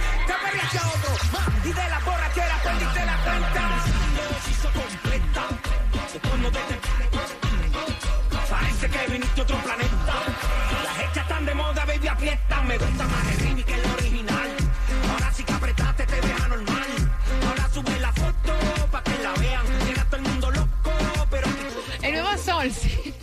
aparezca 0.00 0.08
uno, 0.08 0.26
que 0.26 0.32
aparezca 0.32 0.88
otro. 0.88 1.10
Ma, 1.32 1.46
Y 1.64 1.72
de 1.72 1.88
la 1.88 2.00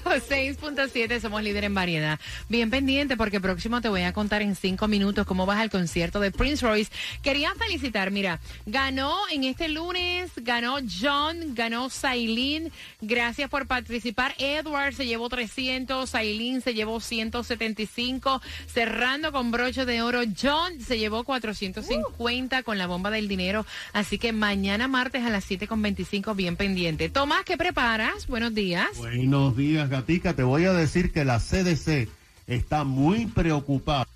6.7, 0.09 1.19
somos 1.19 1.43
líder 1.43 1.65
en 1.65 1.73
variedad. 1.73 2.19
Bien 2.49 2.69
pendiente 2.69 3.17
porque 3.17 3.39
próximo 3.39 3.81
te 3.81 3.89
voy 3.89 4.03
a 4.03 4.13
contar 4.13 4.41
en 4.41 4.55
cinco 4.55 4.87
minutos 4.87 5.25
cómo 5.25 5.45
vas 5.45 5.59
al 5.59 5.69
concierto 5.69 6.19
de 6.19 6.31
Prince 6.31 6.65
Royce. 6.65 6.91
Quería 7.21 7.53
felicitar, 7.55 8.11
mira, 8.11 8.39
ganó 8.65 9.15
en 9.31 9.43
este 9.43 9.67
lunes, 9.67 10.31
ganó 10.37 10.77
John, 11.01 11.53
ganó 11.53 11.89
Sailin. 11.89 12.71
Gracias 13.01 13.49
por 13.49 13.67
participar. 13.67 14.33
Edward 14.37 14.93
se 14.93 15.05
llevó 15.05 15.29
300, 15.29 16.09
Sailin 16.09 16.61
se 16.61 16.73
llevó 16.73 16.99
175, 16.99 18.41
cerrando 18.67 19.31
con 19.31 19.51
broche 19.51 19.85
de 19.85 20.01
oro. 20.01 20.21
John 20.41 20.79
se 20.79 20.97
llevó 20.97 21.23
450 21.23 22.63
con 22.63 22.77
la 22.77 22.87
bomba 22.87 23.11
del 23.11 23.27
dinero. 23.27 23.65
Así 23.93 24.17
que 24.17 24.31
mañana 24.31 24.87
martes 24.87 25.23
a 25.23 25.29
las 25.29 25.49
7.25, 25.49 26.35
bien 26.35 26.55
pendiente. 26.55 27.09
Tomás, 27.09 27.43
¿qué 27.43 27.57
preparas? 27.57 28.27
Buenos 28.27 28.53
días. 28.53 28.97
Buenos 28.97 29.55
días, 29.55 29.89
Te 30.33 30.43
voy 30.43 30.65
a 30.65 30.73
decir 30.73 31.11
que 31.11 31.25
la 31.25 31.39
CDC 31.39 32.07
está 32.47 32.83
muy 32.83 33.25
preocupada 33.25 34.07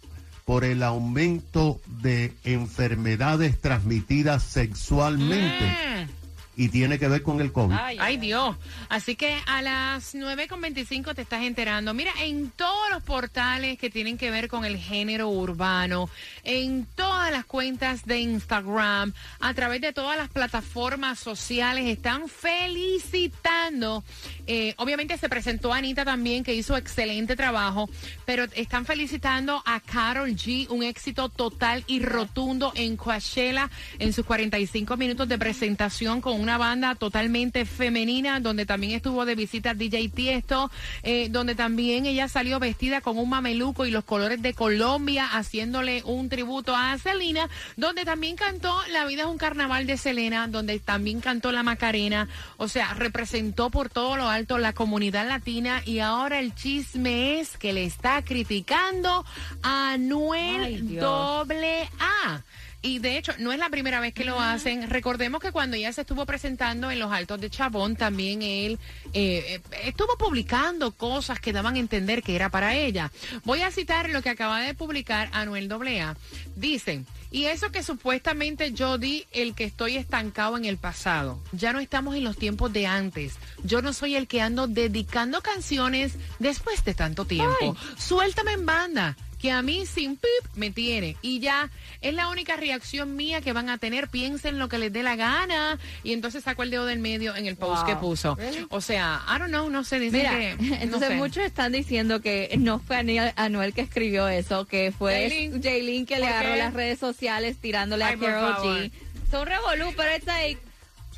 por 0.46 0.64
el 0.64 0.84
aumento 0.84 1.80
de 2.02 2.34
enfermedades 2.44 3.60
transmitidas 3.60 4.44
sexualmente 4.44 5.92
Mm. 6.02 6.21
Y 6.56 6.70
tiene 6.70 7.00
que 7.00 7.08
ver 7.08 7.24
con 7.24 7.40
el 7.40 7.52
COVID. 7.52 7.76
Ay, 8.00 8.18
Dios. 8.18 8.56
Así 8.90 9.16
que 9.16 9.38
a 9.48 9.62
las 9.62 10.14
9.25 10.16 11.16
te 11.16 11.22
estás 11.22 11.44
enterando. 11.44 11.94
Mira, 11.94 12.12
en 12.22 12.52
todos 12.52 12.90
los 12.92 13.02
portales 13.04 13.78
que 13.78 13.90
tienen 13.90 14.18
que 14.18 14.32
ver 14.32 14.48
con 14.48 14.66
el 14.66 14.78
género 14.78 15.30
urbano, 15.30 16.10
en 16.44 16.86
todas 16.96 17.32
las 17.32 17.46
cuentas 17.46 18.06
de 18.06 18.20
Instagram, 18.20 19.14
a 19.40 19.54
través 19.54 19.82
de 19.82 19.94
todas 19.94 20.18
las 20.18 20.30
plataformas 20.30 21.20
sociales, 21.20 21.86
están 21.86 22.28
felicitando. 22.28 24.04
Eh, 24.46 24.74
obviamente 24.78 25.18
se 25.18 25.30
presentó 25.30 25.74
Anita 25.74 26.04
también, 26.04 26.44
que 26.44 26.54
hizo 26.54 26.76
excelente 26.76 27.36
trabajo, 27.36 27.90
pero 28.26 28.44
están 28.56 28.86
felicitando 28.86 29.62
a 29.66 29.80
Carol 29.80 30.30
G, 30.32 30.68
un 30.70 30.84
éxito 30.84 31.30
total 31.30 31.84
y 31.88 32.02
rotundo 32.02 32.74
en 32.76 32.98
Coachella 32.98 33.70
en 34.00 34.12
sus 34.12 34.26
45 34.26 34.98
minutos 34.98 35.28
de 35.30 35.38
presentación 35.38 36.20
con 36.20 36.41
una 36.42 36.58
banda 36.58 36.96
totalmente 36.96 37.66
femenina, 37.66 38.40
donde 38.40 38.66
también 38.66 38.94
estuvo 38.94 39.26
de 39.26 39.36
visita 39.36 39.74
DJ 39.74 40.10
Tiesto, 40.10 40.72
eh, 41.04 41.28
donde 41.30 41.56
también 41.56 42.06
ella 42.06 42.28
salió 42.28 42.60
vestida 42.60 43.02
con 43.02 43.18
un 43.18 43.30
mameluco 43.30 43.86
y 43.86 43.92
los 43.92 44.04
colores 44.04 44.42
de 44.42 44.54
Colombia, 44.54 45.28
haciéndole 45.28 46.04
un 46.06 46.30
tributo 46.30 46.76
a 46.76 46.98
Selena, 46.98 47.50
donde 47.78 48.06
también 48.06 48.36
cantó 48.36 48.76
La 48.92 49.06
vida 49.06 49.24
es 49.24 49.28
un 49.28 49.38
carnaval 49.38 49.88
de 49.88 49.98
Selena, 49.98 50.48
donde 50.48 50.80
también 50.80 51.22
cantó 51.22 51.52
La 51.52 51.64
Macarena, 51.64 52.28
o 52.58 52.68
sea, 52.68 52.94
representó 52.94 53.70
por 53.70 53.90
todo 53.90 54.18
lo 54.18 54.28
alto 54.28 54.58
la 54.58 54.74
comunidad 54.74 55.28
latina 55.28 55.82
y 55.86 56.00
ahora 56.00 56.40
el 56.40 56.56
chisme 56.56 57.40
es 57.40 57.58
que 57.58 57.74
le 57.74 57.86
está 57.86 58.22
criticando 58.24 59.26
a 59.64 59.94
Anuel 59.94 60.98
doble 60.98 61.90
A. 62.00 62.42
Y 62.84 63.00
de 63.00 63.18
hecho, 63.18 63.34
no 63.38 63.52
es 63.52 63.60
la 63.60 63.70
primera 63.70 64.00
vez 64.00 64.14
que 64.14 64.26
lo 64.26 64.40
hacen. 64.40 64.90
Recordemos 64.90 65.40
que 65.40 65.52
cuando 65.52 65.78
ella 65.78 65.94
se 65.94 66.02
estuvo 66.02 66.26
presentando 66.26 66.90
en 66.90 67.00
los 67.00 67.12
altos 67.12 67.40
de 67.40 67.50
Chabón, 67.50 67.96
también 67.96 68.42
él 68.42 68.80
eh, 69.14 69.62
eh, 69.62 69.62
estuvo 69.84 70.18
publicando 70.18 70.92
cosas 70.92 71.40
que 71.40 71.54
daban 71.54 71.76
a 71.76 71.80
entender 71.80 72.24
que 72.24 72.36
era 72.36 72.50
para 72.50 72.76
ella. 72.76 73.12
Voy 73.44 73.62
a 73.62 73.70
citar 73.70 74.10
lo 74.10 74.24
que 74.24 74.30
acaba 74.30 74.62
de 74.62 74.74
publicar 74.74 75.30
Anuel 75.32 75.72
AA. 75.72 76.16
Dicen, 76.56 77.06
y 77.30 77.46
eso 77.46 77.72
que 77.72 77.84
supuestamente 77.84 78.74
yo 78.74 78.98
di 78.98 79.26
el 79.32 79.54
que 79.54 79.64
estoy 79.64 79.98
estancado 79.98 80.58
en 80.58 80.66
el 80.66 80.78
pasado. 80.78 81.40
Ya 81.52 81.74
no 81.74 81.80
estamos 81.80 82.16
en 82.16 82.24
los 82.24 82.36
tiempos 82.36 82.74
de 82.74 82.88
antes. 82.88 83.36
Yo 83.64 83.84
no 83.84 83.94
soy 83.94 84.16
el 84.16 84.28
que 84.28 84.42
ando 84.42 84.68
dedicando 84.68 85.42
canciones 85.42 86.16
después 86.40 86.84
de 86.84 86.96
tanto 86.96 87.26
tiempo. 87.26 87.78
Suéltame 87.98 88.54
en 88.54 88.66
banda 88.66 89.18
que 89.42 89.52
a 89.52 89.62
mí 89.64 89.86
sin 89.88 90.18
pip 90.18 90.30
me 90.56 90.70
tiene. 90.70 91.18
Y 91.24 91.40
ya 91.40 91.72
es 92.02 92.14
la 92.14 92.30
única 92.30 92.56
reacción 92.58 93.16
mía 93.16 93.42
que 93.42 93.54
van 93.54 93.70
a 93.70 93.78
tener. 93.80 94.08
Piensen 94.08 94.60
lo 94.60 94.70
que 94.70 94.78
les 94.78 94.94
dé 94.94 95.02
la 95.02 95.16
gana. 95.16 95.80
Y 96.04 96.14
entonces 96.14 96.44
sacó 96.44 96.62
el 96.64 96.70
dedo 96.70 96.86
del 96.86 97.00
medio 97.00 97.36
en 97.36 97.48
el 97.48 97.56
post 97.56 97.86
que 97.86 97.96
puso. 97.96 98.38
O 98.70 98.82
sea, 98.82 99.22
I 99.28 99.40
don't 99.40 99.50
know, 99.50 99.70
no 99.70 99.84
sé, 99.84 100.00
dicen 100.00 100.20
Mira, 100.20 100.32
que... 100.38 100.56
no 100.64 100.76
entonces 100.76 101.10
sé. 101.10 101.16
muchos 101.16 101.44
están 101.44 101.72
diciendo 101.72 102.22
que 102.22 102.54
no 102.60 102.80
fue 102.80 102.98
Anuel 103.36 103.74
que 103.74 103.82
escribió 103.82 104.28
eso, 104.28 104.66
que 104.66 104.94
fue 104.98 105.50
Jaylin. 105.62 106.06
Que 106.06 106.16
le 106.20 106.26
¿Por 106.26 106.30
agarró 106.30 106.54
qué? 106.54 106.60
las 106.60 106.74
redes 106.74 107.00
sociales 107.00 107.58
tirándole 107.60 108.04
Ay, 108.04 108.14
a 108.14 108.18
favor. 108.18 108.64
G. 108.64 108.92
Son 109.32 109.48
revolú, 109.48 109.94
pero 109.98 110.12
está 110.12 110.36
ahí. 110.36 110.58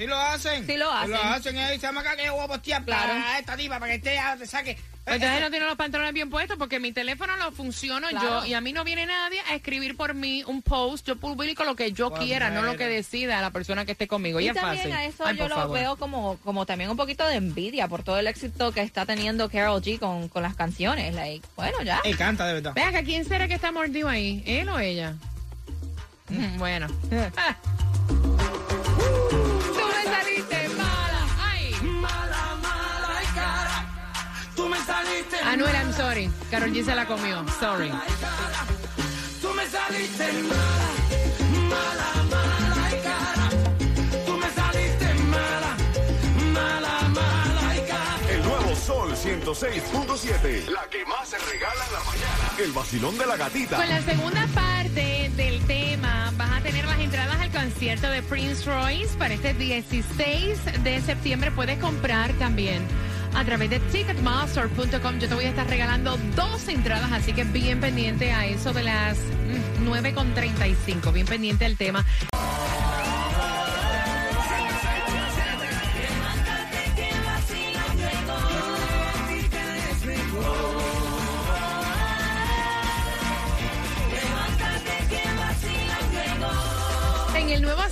Si 0.03 0.07
lo 0.09 0.17
hacen. 0.17 0.67
Sí 0.67 0.75
lo 0.77 0.91
hacen. 0.91 1.11
lo 1.11 1.17
hacen. 1.23 1.57
ahí, 1.57 1.79
se 1.79 1.85
llama 1.87 2.01
acá 2.01 2.15
que 2.17 2.25
yo 2.25 2.33
voy 2.35 2.43
a 2.43 2.47
postear 2.47 2.83
Claro. 2.83 3.13
para 3.13 3.39
esta 3.39 3.55
diva, 3.55 3.79
para 3.79 3.93
que 3.93 3.99
te, 3.99 4.19
te 4.37 4.45
saque. 4.47 4.77
Pues 5.05 5.15
Entonces 5.17 5.41
no 5.41 5.49
tiene 5.49 5.65
los 5.65 5.75
pantalones 5.75 6.13
bien 6.13 6.29
puestos 6.29 6.57
porque 6.57 6.79
mi 6.79 6.93
teléfono 6.93 7.35
lo 7.35 7.51
funciono 7.51 8.07
Claro. 8.07 8.41
yo 8.41 8.45
y 8.45 8.53
a 8.53 8.61
mí 8.61 8.71
no 8.71 8.85
viene 8.85 9.05
nadie 9.05 9.41
a 9.49 9.55
escribir 9.55 9.97
por 9.97 10.13
mí 10.13 10.43
un 10.47 10.61
post. 10.61 11.05
Yo 11.07 11.17
publico 11.17 11.63
lo 11.65 11.75
que 11.75 11.91
yo 11.91 12.09
Pues 12.09 12.21
quiera, 12.23 12.49
no 12.49 12.61
lo 12.61 12.77
que 12.77 12.85
decida 12.87 13.41
la 13.41 13.51
persona 13.51 13.83
que 13.85 13.91
esté 13.93 14.07
conmigo. 14.07 14.39
Y, 14.39 14.45
Y 14.45 14.47
es 14.49 14.55
también 14.55 14.77
fácil. 14.77 14.93
a 14.93 15.03
eso 15.05 15.25
Ay, 15.25 15.35
yo 15.37 15.47
lo 15.49 15.55
favor. 15.55 15.77
veo 15.77 15.95
como, 15.97 16.37
como 16.43 16.65
también 16.65 16.89
un 16.89 16.95
poquito 16.97 17.25
de 17.27 17.35
envidia 17.35 17.87
por 17.89 18.03
todo 18.03 18.17
el 18.17 18.27
éxito 18.27 18.71
que 18.71 18.79
está 18.81 19.05
teniendo 19.05 19.49
Carol 19.49 19.81
G 19.81 19.99
con, 19.99 20.29
con 20.29 20.41
las 20.43 20.55
canciones. 20.55 21.13
Like, 21.13 21.45
bueno, 21.57 21.81
ya. 21.83 21.99
Él 22.05 22.17
canta, 22.17 22.45
de 22.47 22.53
verdad. 22.53 22.73
Vea 22.73 22.91
que 22.93 23.03
quién 23.03 23.25
será 23.25 23.47
que 23.49 23.55
está 23.55 23.71
mordido 23.73 24.07
ahí, 24.07 24.41
él 24.45 24.69
o 24.69 24.79
ella. 24.79 25.15
Mm, 26.29 26.57
Bueno. 26.59 26.87
Anuel, 35.45 35.75
I'm 35.75 35.93
sorry. 35.93 36.29
Carol 36.49 36.71
G 36.71 36.83
se 36.83 36.95
la 36.95 37.05
comió. 37.05 37.45
Sorry. 37.59 37.91
Tú 39.41 39.53
me 39.53 39.65
saliste 39.67 40.33
mala. 40.43 40.89
Mala, 41.69 42.23
mala 42.31 42.89
y 42.89 43.01
cara. 43.03 43.49
Tú 44.25 44.37
me 44.37 44.49
saliste 44.49 45.13
mala. 45.25 45.77
Mala, 46.53 47.09
mala 47.09 47.75
y 47.77 47.81
cara. 47.87 48.17
El 48.29 48.43
nuevo 48.43 48.75
Sol 48.75 49.11
106.7. 49.13 50.67
La 50.69 50.83
que 50.89 51.05
más 51.05 51.29
se 51.29 51.37
regala 51.37 51.85
en 51.87 51.93
la 51.93 51.99
mañana. 51.99 52.51
El 52.59 52.71
vacilón 52.71 53.17
de 53.17 53.25
la 53.25 53.35
gatita. 53.35 53.75
Con 53.77 53.89
la 53.89 54.01
segunda 54.01 54.47
parte 54.53 55.31
del 55.35 55.65
tema, 55.65 56.31
vas 56.37 56.51
a 56.51 56.61
tener 56.61 56.85
las 56.85 56.99
entradas 56.99 57.39
al 57.39 57.51
concierto 57.51 58.09
de 58.09 58.21
Prince 58.23 58.65
Royce 58.65 59.17
para 59.17 59.33
este 59.33 59.53
16 59.53 60.83
de 60.83 61.01
septiembre. 61.01 61.51
Puedes 61.51 61.77
comprar 61.79 62.31
también 62.33 62.87
a 63.35 63.43
través 63.45 63.69
de 63.69 63.79
ticketmaster.com. 63.79 65.19
Yo 65.19 65.27
te 65.27 65.35
voy 65.35 65.45
a 65.45 65.49
estar 65.49 65.67
regalando 65.67 66.17
dos 66.35 66.67
entradas, 66.67 67.11
así 67.11 67.33
que 67.33 67.43
bien 67.43 67.79
pendiente 67.79 68.31
a 68.31 68.45
eso 68.45 68.73
de 68.73 68.83
las 68.83 69.17
mm, 69.17 69.87
9.35. 69.87 71.11
Bien 71.11 71.25
pendiente 71.25 71.65
del 71.65 71.77
tema. 71.77 72.05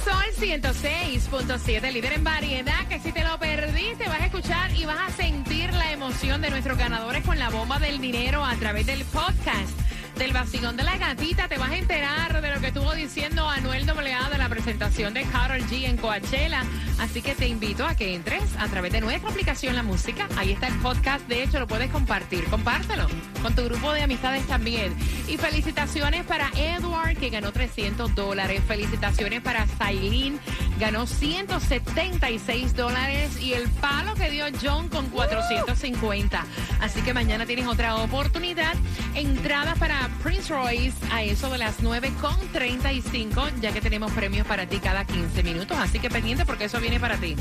Sol 0.04 0.24
106.7, 0.40 1.92
líder 1.92 2.14
en 2.14 2.24
variedad, 2.24 2.88
que 2.88 3.00
si 3.00 3.12
te 3.12 3.24
lo 3.24 3.38
perdiste 3.38 4.08
vas 4.08 4.22
a 4.22 4.26
escuchar 4.26 4.76
y 4.76 4.86
vas 4.86 5.10
a 5.10 5.12
sentir 5.12 5.72
la 5.74 5.92
emoción 5.92 6.42
de 6.42 6.50
nuestros 6.50 6.78
ganadores 6.78 7.24
con 7.24 7.38
la 7.38 7.50
bomba 7.50 7.78
del 7.78 8.00
dinero 8.00 8.44
a 8.44 8.56
través 8.56 8.86
del 8.88 9.04
podcast 9.06 9.81
del 10.22 10.34
vacilón 10.34 10.78
de 10.78 10.84
la 10.84 10.98
gatita. 10.98 11.48
Te 11.48 11.58
vas 11.58 11.72
a 11.72 11.78
enterar 11.78 12.44
de 12.44 12.54
lo 12.54 12.62
que 12.62 12.68
estuvo 12.68 12.94
diciendo 12.94 13.50
Anuel 13.50 13.90
AA 13.90 14.30
de 14.30 14.38
la 14.38 14.50
presentación 14.50 15.16
de 15.16 15.24
Carol 15.24 15.62
G 15.62 15.86
en 15.86 15.98
Coachella. 15.98 16.64
Así 17.00 17.24
que 17.24 17.34
te 17.34 17.48
invito 17.48 17.84
a 17.84 17.96
que 17.96 18.14
entres 18.14 18.44
a 18.60 18.68
través 18.68 18.92
de 18.92 19.02
nuestra 19.02 19.32
aplicación 19.32 19.76
La 19.76 19.82
Música. 19.82 20.28
Ahí 20.38 20.52
está 20.52 20.68
el 20.68 20.76
podcast. 20.76 21.28
De 21.28 21.42
hecho, 21.42 21.60
lo 21.60 21.66
puedes 21.66 21.90
compartir. 21.90 22.44
Compártelo 22.46 23.08
con 23.42 23.56
tu 23.56 23.64
grupo 23.64 23.92
de 23.94 24.04
amistades 24.04 24.46
también. 24.46 24.96
Y 25.28 25.38
felicitaciones 25.38 26.24
para 26.26 26.52
Edward, 26.56 27.18
que 27.18 27.32
ganó 27.32 27.52
300 27.52 28.14
dólares. 28.14 28.62
Felicitaciones 28.68 29.42
para 29.42 29.66
Sailin, 29.80 30.40
ganó 30.80 31.08
176 31.08 32.76
dólares. 32.76 33.42
Y 33.42 33.54
el 33.54 33.68
palo 33.70 34.14
que 34.14 34.30
dio 34.30 34.46
John 34.62 34.88
con 34.88 35.08
450. 35.10 36.46
Así 36.80 37.02
que 37.02 37.12
mañana 37.12 37.48
tienes 37.48 37.66
otra 37.66 37.96
oportunidad. 37.96 38.76
Entrada 39.16 39.74
para 39.76 40.11
Prince 40.24 40.54
Royce 40.54 40.94
a 41.12 41.24
eso 41.24 41.50
de 41.50 41.58
las 41.58 41.82
9 41.82 42.12
con 42.22 42.36
35, 42.52 43.50
ya 43.62 43.72
que 43.72 43.82
tenemos 43.82 44.12
premios 44.12 44.46
para 44.48 44.68
ti 44.68 44.78
cada 44.80 45.06
15 45.06 45.44
minutos. 45.44 45.78
Así 45.78 46.00
que 46.00 46.10
pendiente 46.10 46.46
porque 46.46 46.66
eso 46.66 46.80
viene 46.80 47.00
para 47.00 47.18
ti. 47.18 47.36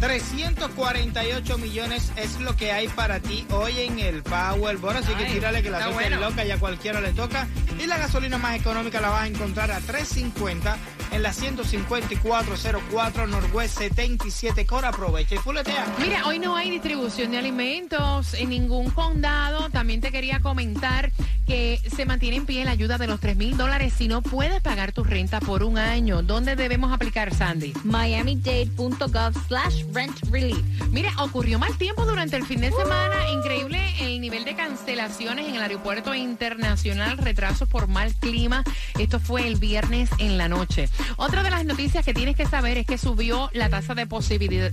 348 0.00 1.58
millones 1.58 2.12
es 2.16 2.38
lo 2.40 2.54
que 2.54 2.72
hay 2.72 2.88
para 2.88 3.20
ti 3.20 3.46
hoy 3.50 3.80
en 3.80 3.98
el 3.98 4.22
Powerball, 4.22 4.96
así 4.98 5.14
que 5.14 5.24
tírale 5.24 5.62
que 5.62 5.70
la 5.70 5.82
suerte 5.84 6.04
es 6.04 6.10
bueno. 6.10 6.28
loca 6.28 6.44
y 6.44 6.50
a 6.50 6.58
cualquiera 6.58 7.00
le 7.00 7.12
toca. 7.12 7.48
Y 7.78 7.86
la 7.86 7.96
gasolina 7.98 8.36
más 8.38 8.56
económica 8.56 9.00
la 9.00 9.10
vas 9.10 9.22
a 9.22 9.26
encontrar 9.26 9.70
a 9.70 9.80
3.50 9.80 10.76
en 11.12 11.22
la 11.22 11.32
15404 11.32 13.26
Northwest 13.26 13.78
77 13.78 14.66
Cora. 14.66 14.88
Aprovecha 14.88 15.34
y 15.34 15.38
fuletea. 15.38 15.86
Mira, 15.98 16.26
hoy 16.26 16.38
no 16.38 16.56
hay 16.56 16.70
distribución 16.70 17.30
de 17.30 17.38
alimentos 17.38 18.34
en 18.34 18.50
ningún 18.50 18.90
condado. 18.90 19.70
También 19.70 20.00
te 20.00 20.12
quería 20.12 20.40
comentar 20.40 21.12
que 21.46 21.80
se 21.94 22.04
mantiene 22.04 22.36
en 22.36 22.46
pie 22.46 22.64
la 22.64 22.72
ayuda 22.72 22.98
de 22.98 23.06
los 23.06 23.20
3 23.20 23.36
mil 23.36 23.56
dólares 23.56 23.94
si 23.96 24.08
no 24.08 24.20
puedes 24.20 24.60
pagar 24.60 24.92
tu 24.92 25.04
renta 25.04 25.40
por 25.40 25.62
un 25.62 25.78
año. 25.78 26.22
¿Dónde 26.22 26.56
debemos 26.56 26.92
aplicar, 26.92 27.32
Sandy? 27.32 27.72
miamidade.gov 27.84 29.46
slash 29.46 29.84
rent 29.92 30.18
relief. 30.30 30.64
Mira, 30.90 31.12
ocurrió 31.18 31.58
mal 31.58 31.76
tiempo 31.78 32.04
durante 32.04 32.36
el 32.36 32.44
fin 32.44 32.60
de 32.60 32.70
semana. 32.70 33.30
Increíble 33.32 33.80
el 34.00 34.20
nivel 34.20 34.44
de 34.44 34.56
cancelaciones 34.56 35.48
en 35.48 35.54
el 35.54 35.62
aeropuerto 35.62 36.14
internacional, 36.14 37.18
retrasos 37.18 37.68
por 37.68 37.86
mal 37.86 38.14
clima. 38.16 38.64
Esto 38.98 39.20
fue 39.20 39.46
el 39.46 39.56
viernes 39.56 40.10
en 40.18 40.38
la 40.38 40.48
noche. 40.48 40.88
Otra 41.16 41.42
de 41.42 41.50
las 41.50 41.64
noticias 41.64 42.04
que 42.04 42.14
tienes 42.14 42.36
que 42.36 42.46
saber 42.46 42.76
es 42.78 42.86
que 42.86 42.98
subió 42.98 43.50
la 43.52 43.68
tasa 43.68 43.94
de 43.94 44.06
posibilidad, 44.06 44.72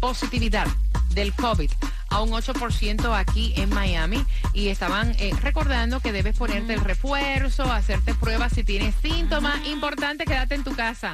positividad 0.00 0.66
del 1.14 1.32
COVID 1.34 1.70
a 2.10 2.20
un 2.22 2.30
8% 2.30 3.16
aquí 3.18 3.54
en 3.56 3.70
Miami 3.70 4.24
y 4.52 4.68
estaban 4.68 5.14
eh, 5.18 5.32
recordando 5.40 6.00
que 6.00 6.12
debes 6.12 6.36
ponerte 6.36 6.74
el 6.74 6.80
refuerzo, 6.80 7.70
hacerte 7.72 8.14
pruebas 8.14 8.52
si 8.52 8.64
tienes 8.64 8.94
síntomas. 9.00 9.64
Importante, 9.66 10.24
quédate 10.24 10.54
en 10.56 10.64
tu 10.64 10.74
casa. 10.74 11.12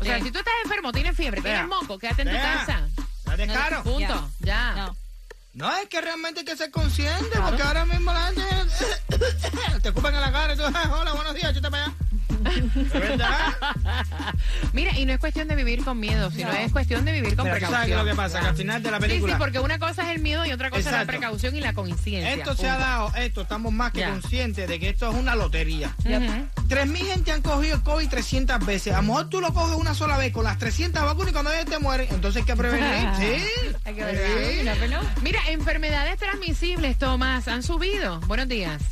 O 0.00 0.04
sea, 0.04 0.20
si 0.22 0.30
tú 0.30 0.38
estás 0.38 0.54
enfermo, 0.64 0.92
tienes 0.92 1.16
fiebre, 1.16 1.40
tienes 1.40 1.66
moco, 1.66 1.98
quédate 1.98 2.22
en 2.22 2.28
tu 2.28 2.34
casa. 2.36 2.86
¿Está 3.18 3.36
de 3.36 3.46
No, 3.46 3.54
caro? 3.54 3.82
Punto. 3.82 4.30
Ya. 4.40 4.74
No. 4.74 4.96
No, 5.54 5.72
es 5.76 5.88
que 5.88 6.00
realmente 6.00 6.40
hay 6.40 6.46
que 6.46 6.56
ser 6.56 6.70
consciente, 6.72 7.38
porque 7.40 7.62
ahora 7.62 7.84
mismo 7.86 8.12
la 8.12 8.26
gente 8.32 8.42
te 9.82 9.88
escupan 9.88 10.12
en 10.14 10.20
la 10.20 10.32
cara 10.32 10.52
y 10.54 10.56
tú, 10.56 10.64
"Ah, 10.66 10.96
hola, 11.00 11.12
buenos 11.12 11.32
días, 11.34 11.52
échate 11.52 11.70
para 11.70 11.84
allá. 11.84 11.94
Mira, 14.72 14.98
y 14.98 15.06
no 15.06 15.12
es 15.12 15.18
cuestión 15.18 15.48
de 15.48 15.54
vivir 15.54 15.84
con 15.84 15.98
miedo, 16.00 16.30
sino 16.30 16.50
es 16.52 16.72
cuestión 16.72 17.04
de 17.04 17.12
vivir 17.12 17.36
con 17.36 17.44
Pero 17.46 17.58
tú 17.58 17.66
sabes 17.72 17.86
qué 17.86 17.92
es 17.92 17.98
precaución. 17.98 18.06
lo 18.06 18.12
que 18.12 18.16
pasa, 18.16 18.40
que 18.40 18.46
al 18.48 18.56
final 18.56 18.82
de 18.82 18.90
la 18.90 18.96
Sí, 18.98 19.02
sí, 19.02 19.08
película... 19.08 19.38
porque 19.38 19.58
una 19.60 19.78
cosa 19.78 20.02
es 20.10 20.16
el 20.16 20.22
miedo 20.22 20.44
y 20.46 20.52
otra 20.52 20.70
cosa 20.70 20.90
es 20.90 20.96
la 20.96 21.04
precaución 21.06 21.56
y 21.56 21.60
la 21.60 21.72
conciencia. 21.72 22.32
Esto 22.34 22.54
se 22.56 22.68
ha 22.68 22.78
dado, 22.78 23.12
esto, 23.16 23.42
estamos 23.42 23.72
más 23.72 23.92
que 23.92 24.00
Ya. 24.00 24.10
conscientes 24.10 24.68
de 24.68 24.80
que 24.80 24.88
esto 24.90 25.10
es 25.10 25.16
una 25.16 25.34
lotería. 25.34 25.94
Ujú. 26.00 26.68
3.000 26.68 26.96
gente 27.06 27.32
han 27.32 27.42
cogido 27.42 27.76
el 27.76 27.82
COVID 27.82 28.08
300 28.08 28.64
veces. 28.66 28.92
A 28.94 28.98
lo 28.98 29.02
mejor 29.08 29.28
tú 29.28 29.40
lo 29.40 29.52
coges 29.52 29.76
una 29.76 29.94
sola 29.94 30.16
vez 30.16 30.32
con 30.32 30.44
las 30.44 30.58
300 30.58 31.02
vacunas 31.02 31.30
y 31.30 31.32
cuando 31.32 31.52
ellos 31.52 31.66
te 31.66 31.78
mueren, 31.78 32.06
entonces 32.10 32.42
hay 32.42 32.46
que 32.46 32.56
prevenir. 32.56 33.08
sí. 33.18 33.72
Hay 33.84 33.94
que 33.94 34.04
ver. 34.04 34.56
You 34.58 34.64
never 34.64 34.88
know. 34.88 35.02
Mira, 35.22 35.40
enfermedades 35.48 36.18
transmisibles, 36.18 36.98
Tomás, 36.98 37.48
han 37.48 37.62
subido. 37.62 38.20
Buenos 38.20 38.48
días. 38.48 38.82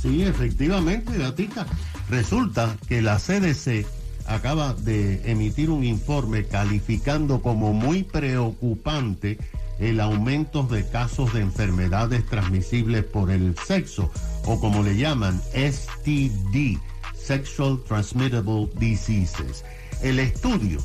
Sí, 0.00 0.22
efectivamente, 0.22 1.16
Gatica. 1.18 1.66
Resulta 2.08 2.76
que 2.88 3.02
la 3.02 3.18
CDC 3.18 3.84
acaba 4.26 4.74
de 4.74 5.30
emitir 5.30 5.70
un 5.70 5.84
informe 5.84 6.44
calificando 6.44 7.40
como 7.42 7.72
muy 7.72 8.02
preocupante 8.04 9.38
el 9.78 10.00
aumento 10.00 10.62
de 10.62 10.86
casos 10.88 11.34
de 11.34 11.40
enfermedades 11.40 12.24
transmisibles 12.26 13.04
por 13.04 13.30
el 13.30 13.56
sexo, 13.66 14.10
o 14.44 14.58
como 14.58 14.82
le 14.82 14.96
llaman 14.96 15.40
STD, 15.52 16.78
Sexual 17.14 17.82
Transmittable 17.86 18.68
Diseases. 18.78 19.64
El 20.02 20.18
estudio 20.18 20.78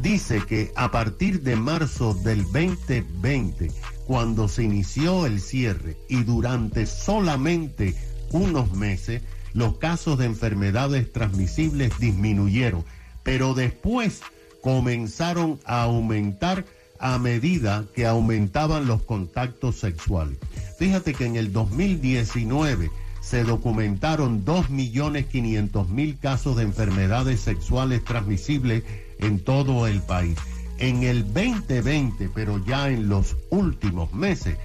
dice 0.00 0.42
que 0.46 0.72
a 0.76 0.90
partir 0.90 1.42
de 1.42 1.56
marzo 1.56 2.14
del 2.14 2.44
2020, 2.44 3.70
cuando 4.06 4.48
se 4.48 4.62
inició 4.62 5.26
el 5.26 5.40
cierre 5.40 5.96
y 6.08 6.22
durante 6.22 6.86
solamente 6.86 7.94
unos 8.30 8.72
meses, 8.72 9.22
los 9.54 9.78
casos 9.78 10.18
de 10.18 10.26
enfermedades 10.26 11.12
transmisibles 11.12 11.98
disminuyeron, 11.98 12.84
pero 13.22 13.54
después 13.54 14.20
comenzaron 14.62 15.58
a 15.64 15.82
aumentar 15.82 16.64
a 17.00 17.18
medida 17.18 17.84
que 17.94 18.06
aumentaban 18.06 18.86
los 18.86 19.02
contactos 19.02 19.78
sexuales. 19.78 20.38
Fíjate 20.78 21.14
que 21.14 21.26
en 21.26 21.36
el 21.36 21.52
2019 21.52 22.90
se 23.20 23.44
documentaron 23.44 24.44
2.500.000 24.44 26.18
casos 26.18 26.56
de 26.56 26.62
enfermedades 26.62 27.40
sexuales 27.40 28.04
transmisibles 28.04 28.84
en 29.18 29.40
todo 29.40 29.86
el 29.86 30.00
país. 30.00 30.38
En 30.78 31.02
el 31.02 31.24
2020, 31.32 32.30
pero 32.34 32.64
ya 32.64 32.88
en 32.88 33.08
los 33.08 33.36
últimos 33.50 34.14
meses, 34.14 34.56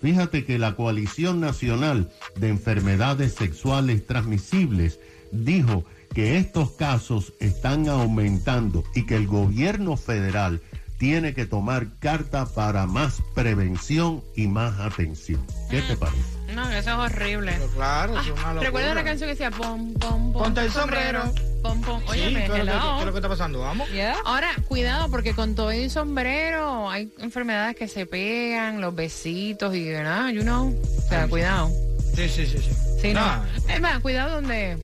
Fíjate 0.01 0.45
que 0.45 0.59
la 0.59 0.77
Coalición 0.77 1.41
Nacional 1.41 2.11
de 2.37 2.49
Enfermedades 2.49 3.35
Sexuales 3.35 4.07
Transmisibles 4.07 5.01
dijo 5.33 5.85
que 6.15 6.39
estos 6.39 6.73
casos 6.73 7.33
están 7.41 7.89
aumentando 7.89 8.85
y 8.95 9.07
que 9.07 9.17
el 9.17 9.27
gobierno 9.27 9.97
federal 9.97 10.61
tiene 11.05 11.35
que 11.35 11.45
tomar 11.45 11.99
carta 11.99 12.47
para 12.47 12.87
más 12.87 13.21
prevención 13.35 14.25
y 14.35 14.47
más 14.49 14.81
atención. 14.81 15.47
¿Qué 15.69 15.83
te 15.83 15.99
parece? 15.99 16.23
No, 16.55 16.67
eso 16.71 16.79
es 16.93 16.97
horrible. 17.13 17.53
Pero 17.59 17.69
claro, 17.73 18.19
es 18.19 18.27
una 18.31 18.41
locura. 18.55 18.61
Recuerda 18.63 18.95
la 18.95 19.05
canción 19.05 19.29
que 19.29 19.35
decía 19.35 19.51
pom, 19.51 19.93
pom, 19.93 20.33
pom, 20.33 20.43
Ponte 20.45 20.63
el 20.63 20.73
sombrero. 20.73 21.31
pom, 21.63 21.83
pom. 21.83 22.01
Sí, 22.11 22.21
¿qué 22.21 22.45
es 22.45 22.49
lo 22.49 23.11
que- 23.11 23.17
está 23.17 23.29
pasando? 23.29 23.61
Vamos. 23.61 23.87
Yeah. 23.91 24.17
Ahora, 24.25 24.49
cuidado, 24.67 25.11
porque 25.11 25.35
con 25.35 25.55
todo 25.55 25.73
el 25.73 25.91
sombrero 25.91 26.89
hay 26.89 27.13
enfermedades 27.19 27.77
que 27.77 27.87
se 27.87 28.07
pegan, 28.07 28.81
los 28.81 28.95
besitos 28.95 29.75
y, 29.75 29.87
¿verdad? 29.91 30.29
You 30.31 30.41
know. 30.41 30.75
O 30.97 31.03
sea, 31.07 31.29
cuidado. 31.29 31.71
Sí, 32.17 32.31
sí, 32.31 32.47
sí. 32.47 32.57
sí. 32.57 32.71
Sí, 33.03 33.13
no. 33.13 33.21
No. 33.21 33.45
Es 33.69 33.79
más, 33.79 33.99
cuidado 34.01 34.37
donde. 34.37 34.79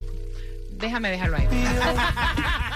Déjame 0.72 1.10
dejarlo 1.12 1.38
ahí. 1.38 1.48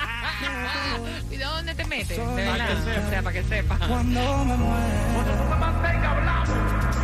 cuidado 1.28 1.56
donde 1.56 1.74
te 1.74 1.84
metes, 1.84 2.18
de 2.18 2.24
verdad. 2.34 2.68
O 2.72 3.10
sea, 3.10 3.22
para 3.22 3.32
que 3.32 3.42
sepas. 3.44 3.78
Cuando 3.78 4.44
me 4.44 4.56
muero, 4.56 4.84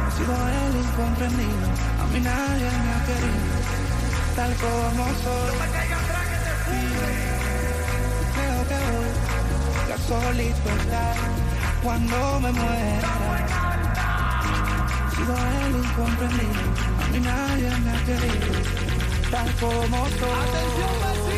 he 0.09 0.11
sido 0.13 0.35
el 0.49 0.77
incomprendido. 0.77 1.69
A 2.01 2.07
mí 2.13 2.21
nadie 2.21 2.71
me 2.85 2.93
ha 2.93 3.05
querido, 3.07 3.57
tal 4.37 4.55
como 4.55 5.05
soy. 5.23 5.57
Creo 8.35 8.61
que 8.69 8.79
voy 8.91 9.11
ya 9.89 9.99
solito 9.99 10.69
estar 10.81 11.17
cuando 11.83 12.41
me 12.41 12.53
muera. 12.53 13.09
He 15.07 15.17
sido 15.17 15.35
el 15.37 15.77
incomprendido. 15.85 16.63
A 17.03 17.09
mí 17.09 17.19
nadie 17.21 17.71
me 17.79 17.91
ha 17.91 18.05
querido, 18.05 18.53
tal 19.31 19.51
como 19.55 20.09
soy. 20.09 20.41
¡Atención, 20.41 21.30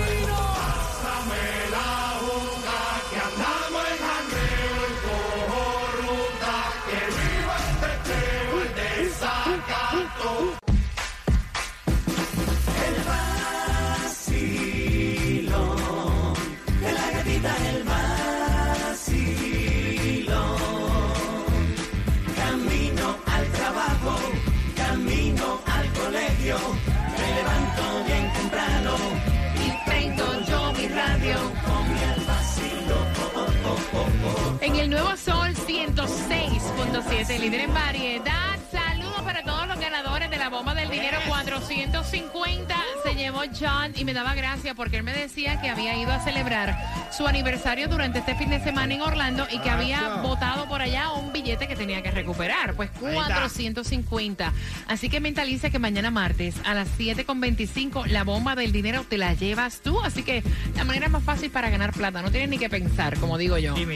106.7, 36.82 37.38
líder 37.38 37.60
en 37.60 37.74
variedad. 37.74 38.58
Saludos 38.72 39.22
para 39.22 39.44
todos 39.44 39.68
los 39.68 39.78
ganadores 39.78 40.28
de 40.30 40.36
la 40.36 40.48
bomba 40.48 40.74
del 40.74 40.90
dinero 40.90 41.18
450. 41.28 42.76
Llevó 43.22 43.42
John 43.56 43.92
y 43.94 44.04
me 44.04 44.14
daba 44.14 44.34
gracia 44.34 44.74
porque 44.74 44.96
él 44.96 45.04
me 45.04 45.12
decía 45.12 45.60
que 45.60 45.68
había 45.70 45.96
ido 45.96 46.10
a 46.10 46.18
celebrar 46.24 46.76
su 47.16 47.24
aniversario 47.24 47.86
durante 47.86 48.18
este 48.18 48.34
fin 48.34 48.50
de 48.50 48.58
semana 48.58 48.94
en 48.94 49.00
Orlando 49.00 49.46
y 49.48 49.58
que 49.60 49.70
había 49.70 50.00
Gracias. 50.00 50.22
votado 50.24 50.68
por 50.68 50.82
allá 50.82 51.12
un 51.12 51.32
billete 51.32 51.68
que 51.68 51.76
tenía 51.76 52.02
que 52.02 52.10
recuperar. 52.10 52.74
Pues 52.74 52.90
Ahí 52.96 53.16
está. 53.16 53.34
450. 53.34 54.52
Así 54.88 55.08
que 55.08 55.20
mentaliza 55.20 55.70
que 55.70 55.78
mañana 55.78 56.10
martes 56.10 56.56
a 56.64 56.74
las 56.74 56.88
7.25 56.98 58.06
la 58.06 58.24
bomba 58.24 58.56
del 58.56 58.72
dinero 58.72 59.06
te 59.08 59.18
la 59.18 59.34
llevas 59.34 59.82
tú. 59.82 60.00
Así 60.00 60.24
que 60.24 60.42
la 60.74 60.82
manera 60.82 61.08
más 61.08 61.22
fácil 61.22 61.52
para 61.52 61.70
ganar 61.70 61.92
plata. 61.92 62.22
No 62.22 62.30
tienes 62.32 62.48
ni 62.48 62.58
que 62.58 62.68
pensar, 62.68 63.16
como 63.18 63.38
digo 63.38 63.56
yo. 63.56 63.76
Sí. 63.76 63.86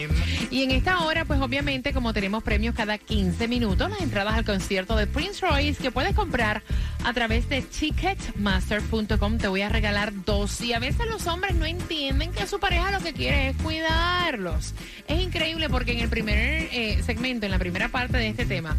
Y 0.52 0.62
en 0.62 0.71
esta 0.71 1.00
hora, 1.00 1.25
pues 1.25 1.40
obviamente, 1.40 1.92
como 1.92 2.12
tenemos 2.12 2.45
premios 2.45 2.76
cada 2.76 2.97
15 2.97 3.49
minutos, 3.49 3.90
las 3.90 4.00
entradas 4.02 4.35
al 4.35 4.45
concierto 4.45 4.95
de 4.95 5.09
Prince 5.09 5.45
Royce 5.45 5.83
que 5.83 5.90
puedes 5.90 6.14
comprar 6.14 6.62
a 7.04 7.12
través 7.12 7.49
de 7.49 7.62
ticketmaster.com, 7.62 9.15
te 9.38 9.49
voy 9.49 9.62
a 9.62 9.68
regalar 9.68 10.12
dos. 10.25 10.61
Y 10.61 10.73
a 10.73 10.78
veces 10.78 11.06
los 11.06 11.26
hombres 11.26 11.54
no 11.54 11.64
entienden 11.64 12.32
que 12.32 12.46
su 12.46 12.58
pareja 12.61 12.90
lo 12.90 13.00
que 13.00 13.12
quiere 13.12 13.49
es 13.49 13.56
cuidarlos. 13.56 14.75
Es 15.08 15.20
increíble 15.20 15.68
porque 15.68 15.92
en 15.92 16.00
el 16.00 16.08
primer 16.08 16.38
eh, 16.38 17.02
segmento, 17.04 17.46
en 17.46 17.52
la 17.52 17.58
primera 17.58 17.88
parte 17.88 18.18
de 18.18 18.28
este 18.28 18.46
tema, 18.46 18.76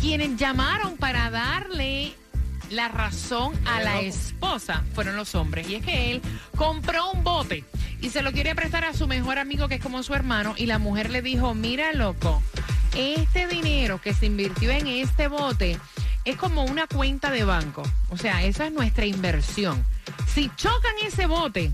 quienes 0.00 0.36
llamaron 0.36 0.96
para 0.96 1.30
darle 1.30 2.12
la 2.70 2.88
razón 2.88 3.52
a 3.66 3.80
la 3.80 4.00
esposa 4.00 4.84
fueron 4.94 5.16
los 5.16 5.34
hombres. 5.34 5.68
Y 5.68 5.76
es 5.76 5.84
que 5.84 6.12
él 6.12 6.22
compró 6.56 7.10
un 7.10 7.24
bote 7.24 7.64
y 8.00 8.10
se 8.10 8.22
lo 8.22 8.32
quiere 8.32 8.54
prestar 8.54 8.84
a 8.84 8.94
su 8.94 9.06
mejor 9.06 9.38
amigo, 9.38 9.68
que 9.68 9.76
es 9.76 9.82
como 9.82 10.02
su 10.02 10.14
hermano, 10.14 10.54
y 10.56 10.66
la 10.66 10.78
mujer 10.78 11.10
le 11.10 11.22
dijo, 11.22 11.54
mira 11.54 11.92
loco, 11.92 12.42
este 12.96 13.46
dinero 13.46 14.00
que 14.00 14.14
se 14.14 14.26
invirtió 14.26 14.70
en 14.70 14.86
este 14.86 15.28
bote 15.28 15.78
es 16.24 16.36
como 16.36 16.64
una 16.64 16.86
cuenta 16.86 17.30
de 17.30 17.44
banco. 17.44 17.82
O 18.10 18.16
sea, 18.16 18.42
esa 18.44 18.66
es 18.66 18.72
nuestra 18.72 19.06
inversión. 19.06 19.84
Si 20.26 20.50
chocan 20.56 20.94
ese 21.02 21.26
bote, 21.26 21.72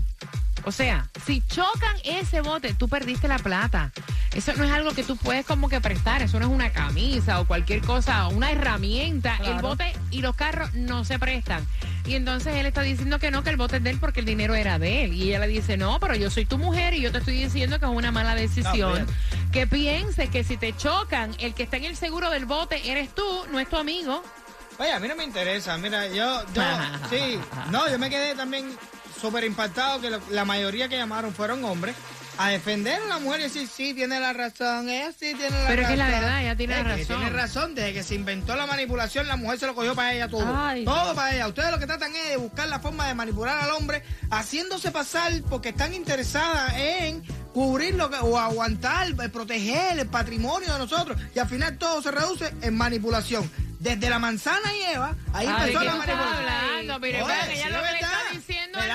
o 0.63 0.71
sea, 0.71 1.07
si 1.25 1.41
chocan 1.47 1.95
ese 2.03 2.41
bote, 2.41 2.73
tú 2.73 2.89
perdiste 2.89 3.27
la 3.27 3.39
plata. 3.39 3.91
Eso 4.35 4.53
no 4.57 4.65
es 4.65 4.71
algo 4.71 4.91
que 4.91 5.03
tú 5.03 5.15
puedes 5.15 5.45
como 5.45 5.69
que 5.69 5.79
prestar, 5.79 6.21
eso 6.21 6.39
no 6.39 6.45
es 6.47 6.51
una 6.51 6.71
camisa 6.71 7.39
o 7.39 7.47
cualquier 7.47 7.81
cosa, 7.81 8.27
una 8.27 8.51
herramienta. 8.51 9.37
El 9.43 9.61
bote 9.61 9.93
y 10.11 10.21
los 10.21 10.35
carros 10.35 10.73
no 10.73 11.05
se 11.05 11.19
prestan. 11.19 11.65
Y 12.07 12.15
entonces 12.15 12.55
él 12.55 12.65
está 12.65 12.81
diciendo 12.81 13.19
que 13.19 13.31
no, 13.31 13.43
que 13.43 13.49
el 13.49 13.57
bote 13.57 13.77
es 13.77 13.83
de 13.83 13.89
él 13.89 13.97
porque 13.99 14.21
el 14.21 14.25
dinero 14.25 14.55
era 14.55 14.79
de 14.79 15.03
él. 15.03 15.13
Y 15.13 15.23
ella 15.29 15.39
le 15.39 15.47
dice, 15.47 15.75
no, 15.77 15.99
pero 15.99 16.15
yo 16.15 16.29
soy 16.29 16.45
tu 16.45 16.57
mujer 16.57 16.93
y 16.93 17.01
yo 17.01 17.11
te 17.11 17.17
estoy 17.17 17.37
diciendo 17.43 17.79
que 17.79 17.85
es 17.85 17.91
una 17.91 18.11
mala 18.11 18.33
decisión. 18.35 18.93
bien. 18.93 19.07
que 19.51 19.67
pienses 19.67 20.29
que 20.29 20.43
si 20.43 20.55
te 20.57 20.75
chocan, 20.75 21.35
el 21.39 21.53
que 21.53 21.63
está 21.63 21.77
en 21.77 21.83
el 21.85 21.95
seguro 21.97 22.29
del 22.29 22.45
bote 22.45 22.89
eres 22.89 23.13
tú, 23.13 23.25
no 23.51 23.59
es 23.59 23.67
tu 23.69 23.75
amigo. 23.77 24.23
Oye, 24.79 24.91
a 24.93 24.99
mí 24.99 25.07
no 25.07 25.15
me 25.15 25.23
interesa. 25.23 25.77
Mira, 25.77 26.07
yo, 26.07 26.43
yo, 26.53 26.61
sí. 27.09 27.39
No, 27.71 27.89
yo 27.89 27.97
me 27.99 28.09
quedé 28.09 28.35
también 28.35 28.65
súper 29.19 29.43
impactado 29.43 29.99
que 29.99 30.09
lo- 30.11 30.21
la 30.29 30.45
mayoría 30.45 30.87
que 30.87 30.95
llamaron 30.97 31.33
fueron 31.33 31.65
hombres 31.65 31.95
a 32.37 32.49
defender 32.49 33.01
a 33.01 33.05
la 33.07 33.19
mujer 33.19 33.39
y 33.41 33.43
decir, 33.43 33.67
sí, 33.67 33.93
tiene 33.93 34.19
la 34.19 34.33
razón, 34.33 34.89
ella 34.89 35.11
sí 35.11 35.33
tiene 35.33 35.49
la 35.49 35.57
razón. 35.57 35.67
Pero 35.67 35.81
es 35.81 35.87
que 35.87 35.97
la 35.97 36.07
verdad, 36.07 36.41
ella 36.41 36.55
tiene 36.55 36.73
Es 36.73 36.79
que 36.79 36.87
razón. 36.89 37.05
Tiene 37.07 37.29
razón, 37.29 37.75
desde 37.75 37.93
que 37.93 38.03
se 38.03 38.15
inventó 38.15 38.55
la 38.55 38.65
manipulación, 38.67 39.27
la 39.27 39.35
mujer 39.37 39.59
se 39.59 39.65
lo 39.65 39.73
cogió 39.75 39.95
para 39.95 40.13
ella 40.13 40.27
todo. 40.27 40.45
Ay, 40.55 40.85
todo 40.85 41.15
para 41.15 41.33
ella. 41.35 41.47
Ustedes 41.47 41.71
lo 41.71 41.79
que 41.79 41.87
tratan 41.87 42.15
es 42.15 42.29
de 42.29 42.37
buscar 42.37 42.67
la 42.67 42.79
forma 42.79 43.07
de 43.07 43.15
manipular 43.15 43.57
al 43.63 43.71
hombre, 43.71 44.03
haciéndose 44.29 44.91
pasar 44.91 45.31
porque 45.49 45.69
están 45.69 45.93
interesadas 45.93 46.73
en 46.75 47.21
cubrir 47.53 47.95
lo 47.95 48.09
que, 48.09 48.17
o 48.17 48.37
aguantar, 48.37 49.07
eh, 49.09 49.29
proteger 49.29 49.97
el 49.99 50.07
patrimonio 50.07 50.71
de 50.71 50.79
nosotros. 50.79 51.19
Y 51.35 51.39
al 51.39 51.47
final 51.47 51.77
todo 51.77 52.01
se 52.01 52.11
reduce 52.11 52.53
en 52.61 52.75
manipulación. 52.77 53.49
Desde 53.79 54.09
la 54.09 54.17
manzana 54.17 54.75
y 54.75 54.81
Eva, 54.95 55.15
ahí 55.33 55.45
Ay, 55.47 55.53
empezó 55.69 55.79
¿de 55.79 55.85
la 55.85 55.95
manipulación. 55.95 56.37
hablando? 56.49 56.95
Oye, 56.95 57.09
ella 57.19 57.69
lo 57.69 57.85
es 57.85 57.91
que 57.91 57.99
está 57.99 58.17
diciendo 58.33 58.79
Me 58.79 58.87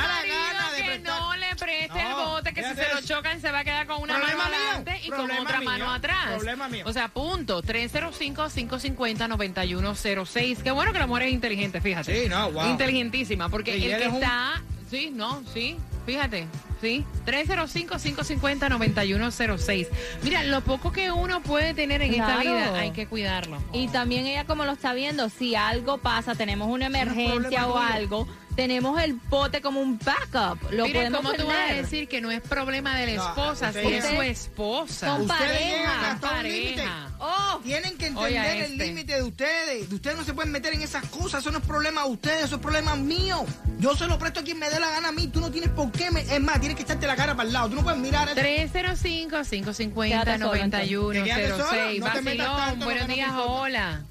que 2.54 2.62
si 2.62 2.74
se 2.74 2.94
lo 2.94 3.00
chocan 3.02 3.40
se 3.40 3.50
va 3.50 3.60
a 3.60 3.64
quedar 3.64 3.86
con 3.86 4.02
una 4.02 4.14
Problema 4.14 4.44
mano 4.44 4.50
mío, 4.56 4.64
adelante 4.68 5.00
y 5.04 5.08
con 5.10 5.30
otra 5.30 5.60
mío, 5.60 5.70
mano 5.70 5.90
atrás. 5.92 6.32
problema 6.34 6.68
mío. 6.68 6.84
O 6.86 6.92
sea, 6.92 7.08
punto. 7.08 7.62
305-550-9106. 7.62 10.62
Qué 10.62 10.70
bueno 10.70 10.92
que 10.92 10.98
la 10.98 11.06
mujer 11.06 11.28
es 11.28 11.32
inteligente, 11.32 11.80
fíjate. 11.80 12.24
Sí, 12.24 12.28
no, 12.28 12.50
wow. 12.50 12.68
Inteligentísima, 12.70 13.48
porque 13.48 13.74
el 13.74 13.80
que 13.98 14.08
un- 14.08 14.16
está... 14.22 14.62
Sí, 14.90 15.10
no, 15.10 15.42
sí, 15.54 15.78
fíjate. 16.04 16.46
Sí, 16.82 17.02
305-550-9106. 17.24 19.86
Mira, 20.22 20.42
lo 20.44 20.60
poco 20.62 20.92
que 20.92 21.10
uno 21.10 21.40
puede 21.42 21.72
tener 21.74 22.02
en 22.02 22.12
esta 22.12 22.36
vida 22.38 22.78
hay 22.78 22.90
que 22.90 23.06
cuidarlo. 23.06 23.56
Y 23.72 23.88
también 23.88 24.26
ella 24.26 24.44
como 24.44 24.64
lo 24.66 24.72
está 24.72 24.92
viendo, 24.92 25.30
si 25.30 25.54
algo 25.54 25.96
pasa, 25.98 26.34
tenemos 26.34 26.68
una 26.68 26.84
emergencia 26.86 27.66
o 27.68 27.78
algo, 27.78 28.28
tenemos 28.54 29.00
el 29.02 29.14
bote 29.14 29.60
como 29.62 29.80
un 29.80 29.98
backup. 29.98 30.70
Lo 30.72 30.84
Mira, 30.86 31.00
podemos 31.00 31.20
¿cómo 31.22 31.32
tú 31.34 31.46
vas 31.46 31.70
a 31.70 31.74
decir 31.74 32.08
que 32.08 32.20
no 32.20 32.30
es 32.30 32.40
problema 32.40 32.96
de 32.96 33.06
la 33.08 33.14
No, 33.22 33.28
esposa 33.28 33.68
usted- 33.68 33.82
si 33.82 33.92
es 33.94 34.04
su 34.06 34.22
esposa? 34.22 35.06
Son 35.08 35.22
Ustedes 35.22 35.40
pareja, 35.40 36.18
pareja. 36.20 36.42
límite. 36.42 36.84
Oh, 37.18 37.60
Tienen 37.62 37.96
que 37.96 38.06
entender 38.08 38.56
el 38.56 38.62
este. 38.72 38.86
límite 38.86 39.14
de 39.16 39.22
ustedes. 39.22 39.88
De 39.88 39.94
ustedes 39.94 40.16
no 40.16 40.24
se 40.24 40.34
pueden 40.34 40.52
meter 40.52 40.74
en 40.74 40.82
esas 40.82 41.04
cosas. 41.06 41.40
Eso 41.40 41.50
no 41.50 41.58
es 41.58 41.64
problema 41.66 42.04
de 42.04 42.10
ustedes, 42.10 42.44
eso 42.44 42.56
es 42.56 42.62
problema 42.62 42.94
mío. 42.96 43.44
Yo 43.78 43.96
se 43.96 44.06
lo 44.06 44.18
presto 44.18 44.40
a 44.40 44.42
quien 44.42 44.58
me 44.58 44.68
dé 44.70 44.80
la 44.80 44.90
gana 44.90 45.08
a 45.08 45.12
mí. 45.12 45.28
Tú 45.28 45.40
no 45.40 45.50
tienes 45.50 45.70
por 45.70 45.90
qué. 45.92 46.10
Me... 46.10 46.20
Es 46.22 46.40
más, 46.40 46.58
tienes 46.60 46.76
que 46.76 46.82
echarte 46.82 47.06
la 47.06 47.16
cara 47.16 47.34
para 47.34 47.46
el 47.46 47.52
lado. 47.52 47.68
Tú 47.70 47.76
no 47.76 47.82
puedes 47.82 47.98
mirar 48.00 48.28
eso. 48.28 48.36
305-550-9106. 48.40 51.24
Quédate 51.24 51.48
solo, 51.50 51.62
no 51.98 52.04
Vacilón, 52.06 52.78
buenos 52.80 53.08
no 53.08 53.14
días, 53.14 53.30
hola. 53.36 54.02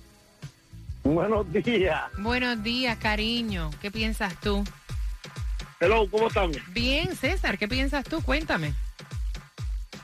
Buenos 1.03 1.51
días. 1.51 2.01
Buenos 2.19 2.63
días, 2.63 2.97
cariño. 2.97 3.71
¿Qué 3.81 3.91
piensas 3.91 4.39
tú? 4.39 4.63
Hello, 5.79 6.07
¿cómo 6.09 6.27
están? 6.27 6.51
Bien, 6.69 7.15
César, 7.15 7.57
¿qué 7.57 7.67
piensas 7.67 8.03
tú? 8.03 8.21
Cuéntame. 8.21 8.73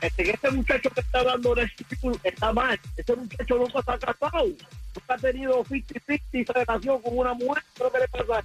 Este, 0.00 0.30
este 0.30 0.50
muchacho 0.50 0.90
que 0.90 1.00
está 1.00 1.22
dando 1.22 1.54
está 2.24 2.52
mal. 2.52 2.78
Ese 2.96 3.14
muchacho 3.14 3.58
nunca 3.58 3.78
está 3.78 3.98
casado. 3.98 4.46
Nunca 4.46 5.14
ha 5.14 5.18
tenido 5.18 5.64
50-50 5.64 6.52
relación 6.52 7.00
con 7.00 7.18
una 7.18 7.34
mujer. 7.34 7.62
¿Qué 7.74 7.82
es 7.82 7.84
lo 7.84 7.92
que 7.92 7.98
le 7.98 8.08
pasa? 8.08 8.44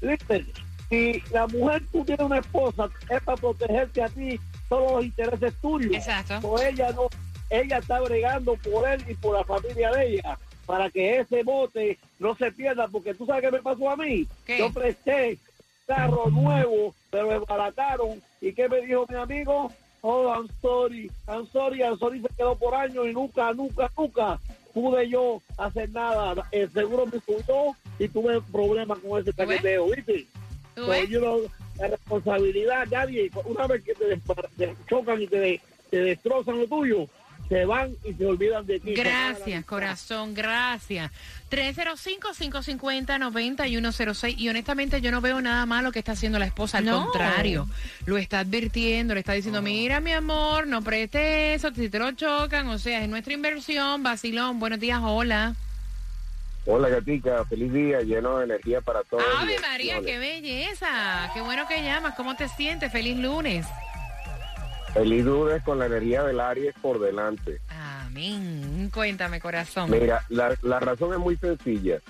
Listen, 0.00 0.52
si 0.88 1.22
la 1.32 1.46
mujer 1.48 1.82
tú 1.92 2.04
tienes 2.04 2.24
una 2.24 2.38
esposa, 2.38 2.88
es 3.08 3.22
para 3.22 3.36
protegerte 3.36 4.02
a 4.02 4.08
ti 4.08 4.40
todos 4.68 4.92
los 4.92 5.04
intereses 5.04 5.54
tuyos. 5.60 5.94
Exacto. 5.94 6.38
O 6.42 6.60
ella 6.60 6.92
no, 6.92 7.08
ella 7.50 7.78
está 7.78 8.00
bregando 8.00 8.54
por 8.56 8.88
él 8.88 9.04
y 9.08 9.14
por 9.14 9.36
la 9.36 9.44
familia 9.44 9.90
de 9.90 10.14
ella 10.14 10.38
para 10.70 10.88
que 10.88 11.18
ese 11.18 11.42
bote 11.42 11.98
no 12.20 12.36
se 12.36 12.52
pierda, 12.52 12.86
porque 12.86 13.12
tú 13.12 13.26
sabes 13.26 13.42
qué 13.42 13.50
me 13.50 13.60
pasó 13.60 13.90
a 13.90 13.96
mí. 13.96 14.24
¿Qué? 14.46 14.56
Yo 14.58 14.72
presté 14.72 15.36
carro 15.84 16.30
nuevo, 16.30 16.94
pero 17.10 17.26
me 17.26 17.38
barataron. 17.40 18.22
¿Y 18.40 18.52
qué 18.52 18.68
me 18.68 18.80
dijo 18.82 19.04
mi 19.08 19.16
amigo? 19.16 19.72
Oh, 20.00 20.32
I'm 20.32 20.48
sorry, 20.62 21.10
I'm 21.26 21.44
sorry, 21.48 21.80
I'm 21.82 21.98
sorry, 21.98 22.20
se 22.22 22.28
quedó 22.36 22.54
por 22.54 22.72
años 22.76 23.04
y 23.08 23.12
nunca, 23.12 23.52
nunca, 23.52 23.90
nunca 23.98 24.38
pude 24.72 25.08
yo 25.08 25.42
hacer 25.58 25.90
nada. 25.90 26.46
El 26.52 26.70
seguro 26.70 27.04
me 27.06 27.18
subió 27.18 27.74
y 27.98 28.06
tuve 28.06 28.40
problemas 28.52 29.00
con 29.00 29.20
ese 29.20 29.32
paqueteo, 29.32 29.86
¿viste? 29.90 30.26
¿Tú 30.76 30.84
So, 30.84 30.90
ves? 30.92 31.08
you 31.10 31.18
know, 31.18 31.40
la 31.78 31.88
responsabilidad, 31.88 32.86
nadie, 32.92 33.28
una 33.44 33.66
vez 33.66 33.82
que 33.82 33.92
te, 33.94 34.16
te 34.56 34.76
chocan 34.88 35.20
y 35.20 35.26
te, 35.26 35.60
te 35.90 35.96
destrozan 35.96 36.60
lo 36.60 36.68
tuyo, 36.68 37.06
se 37.50 37.64
van 37.66 37.90
y 38.04 38.14
se 38.14 38.24
olvidan 38.24 38.64
de 38.64 38.78
ti. 38.78 38.94
Gracias, 38.94 39.64
corazón, 39.64 40.34
gracias. 40.34 41.10
305-550-9106. 41.50 44.34
Y 44.38 44.48
honestamente 44.48 45.00
yo 45.00 45.10
no 45.10 45.20
veo 45.20 45.40
nada 45.40 45.66
malo 45.66 45.90
que 45.90 45.98
está 45.98 46.12
haciendo 46.12 46.38
la 46.38 46.46
esposa. 46.46 46.78
Al 46.78 46.84
No. 46.84 47.02
contrario, 47.06 47.66
lo 48.06 48.18
está 48.18 48.38
advirtiendo, 48.38 49.14
le 49.14 49.20
está 49.20 49.32
diciendo, 49.32 49.60
mira 49.62 49.98
mi 50.00 50.12
amor, 50.12 50.68
no 50.68 50.80
preste 50.80 51.54
eso, 51.54 51.74
si 51.74 51.88
te 51.88 51.98
lo 51.98 52.12
chocan. 52.12 52.68
O 52.68 52.78
sea, 52.78 53.02
es 53.02 53.08
nuestra 53.08 53.34
inversión. 53.34 54.04
Vacilón, 54.04 54.60
buenos 54.60 54.78
días, 54.78 55.00
hola. 55.02 55.56
Hola 56.66 56.88
Gatica, 56.88 57.44
feliz 57.46 57.72
día, 57.72 58.00
lleno 58.02 58.38
de 58.38 58.44
energía 58.44 58.80
para 58.80 59.02
todos. 59.02 59.24
Ave 59.40 59.58
María, 59.58 60.00
qué 60.02 60.18
belleza. 60.18 61.28
Qué 61.34 61.40
bueno 61.40 61.66
que 61.66 61.82
llamas. 61.82 62.14
¿Cómo 62.14 62.36
te 62.36 62.48
sientes? 62.48 62.92
Feliz 62.92 63.16
lunes. 63.16 63.66
Feliz 64.94 65.24
lunes 65.24 65.62
con 65.62 65.78
la 65.78 65.86
energía 65.86 66.24
del 66.24 66.40
Aries 66.40 66.74
por 66.80 66.98
delante. 66.98 67.60
Amén. 67.68 68.90
Cuéntame, 68.92 69.40
corazón. 69.40 69.90
Mira, 69.90 70.24
la, 70.28 70.56
la 70.62 70.80
razón 70.80 71.12
es 71.12 71.18
muy 71.18 71.36
sencilla. 71.36 72.00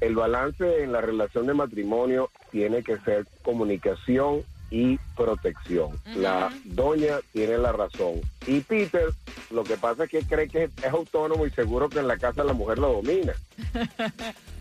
El 0.00 0.14
balance 0.14 0.82
en 0.82 0.92
la 0.92 1.00
relación 1.00 1.46
de 1.46 1.54
matrimonio 1.54 2.30
tiene 2.50 2.82
que 2.82 2.98
ser 2.98 3.26
comunicación 3.42 4.42
y 4.70 4.98
protección. 5.16 5.98
La 6.16 6.52
doña 6.64 7.18
tiene 7.32 7.56
la 7.56 7.72
razón. 7.72 8.20
Y 8.46 8.60
Peter, 8.60 9.06
lo 9.50 9.64
que 9.64 9.76
pasa 9.76 10.04
es 10.04 10.10
que 10.10 10.22
cree 10.22 10.48
que 10.48 10.64
es 10.64 10.84
autónomo 10.92 11.46
y 11.46 11.50
seguro 11.50 11.88
que 11.88 12.00
en 12.00 12.08
la 12.08 12.18
casa 12.18 12.44
la 12.44 12.52
mujer 12.52 12.78
lo 12.78 12.92
domina. 12.92 13.32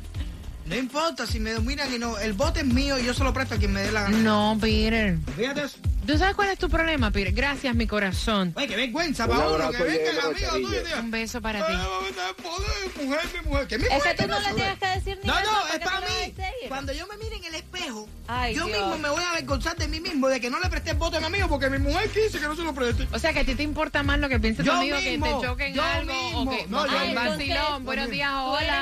No 0.65 0.75
importa 0.75 1.27
si 1.27 1.39
me 1.39 1.51
dominan 1.51 1.93
y 1.93 2.00
no. 2.00 2.17
El 2.17 2.34
bote 2.34 2.62
es 2.62 2.65
mío 2.65 2.98
y 2.98 3.05
yo 3.05 3.13
se 3.13 3.24
lo 3.24 3.31
presto 3.34 3.53
a 3.55 3.57
quien 3.57 3.72
me 3.72 3.81
dé 3.84 3.91
la 3.91 4.03
gana. 4.03 4.17
No, 4.17 4.57
Peter. 4.60 5.17
Fíjate 5.38 5.63
eso. 5.63 5.77
¿Tú 6.07 6.17
sabes 6.19 6.36
cuál 6.36 6.50
es 6.50 6.60
tu 6.60 6.69
problema, 6.69 7.10
Peter? 7.12 7.34
Gracias, 7.34 7.74
mi 7.75 7.88
corazón. 7.88 8.53
Oye, 8.55 8.67
qué 8.67 8.75
vergüenza 8.75 9.25
Un 9.25 9.31
para 9.31 9.45
uno 9.48 9.55
abrazo 9.65 9.72
que 9.72 9.84
venga 9.84 10.10
el 10.12 10.19
amigo 10.19 10.51
tuyo 10.51 10.79
Un 11.00 11.12
beso 11.12 11.41
para 11.41 11.65
ti. 11.65 11.74
"Ay, 11.75 12.34
poder, 12.43 13.05
mujer, 13.07 13.22
mi 13.43 13.50
mujer. 13.50 13.67
¿Qué 13.67 13.77
mi 13.79 13.84
mujer 13.86 14.15
que 14.15 14.24
tú 14.24 14.29
no 14.29 14.39
le 14.39 14.53
tienes 14.53 14.79
que 14.79 14.88
decir 14.88 15.19
ni 15.24 15.27
No, 15.27 15.39
eso 15.39 15.51
no, 15.51 15.57
porque 15.62 15.77
es 15.77 15.84
para 15.84 16.00
mí. 16.01 16.34
Cuando 16.67 16.93
yo 16.93 17.07
me 17.07 17.17
mire 17.17 17.36
en 17.38 17.45
el 17.45 17.55
espejo, 17.55 18.07
Ay, 18.27 18.53
yo 18.55 18.65
Dios. 18.65 18.77
mismo 18.77 18.98
me 19.00 19.10
voy 19.10 19.24
a 19.24 19.29
avergonzar 19.31 19.75
de 19.77 19.88
mí 19.88 20.00
mismo, 20.00 20.27
de 20.27 20.39
que 20.39 20.50
no 20.51 20.60
le 20.60 20.69
presté 20.69 20.91
el 20.91 20.98
bote 20.98 21.17
a 21.17 21.19
mi 21.22 21.25
amigo 21.27 21.48
porque 21.48 21.69
mi 21.72 21.79
mujer 21.79 22.07
quise 22.10 22.39
que 22.39 22.45
no 22.48 22.55
se 22.55 22.63
lo 22.63 22.74
preste. 22.74 23.07
O 23.12 23.17
sea, 23.19 23.34
que 23.34 23.39
a 23.39 23.43
ti 23.43 23.55
te 23.55 23.63
importa 23.63 24.03
más 24.03 24.19
lo 24.19 24.29
que 24.29 24.39
piense 24.39 24.62
tu 24.63 24.67
Yo 24.67 24.74
amigo 24.74 24.98
mismo, 25.01 25.25
que 25.25 25.34
te 25.41 25.48
choquen 25.51 25.74
yo 25.74 25.84
algo 25.84 26.13
o 26.13 26.45
mismo. 26.45 26.51
que 26.51 26.67
No, 26.67 26.86
yo 26.86 27.00
Ay, 27.00 27.13
vacilón, 27.15 27.84
buenos 27.86 28.10
días, 28.12 28.31
hola. 28.36 28.75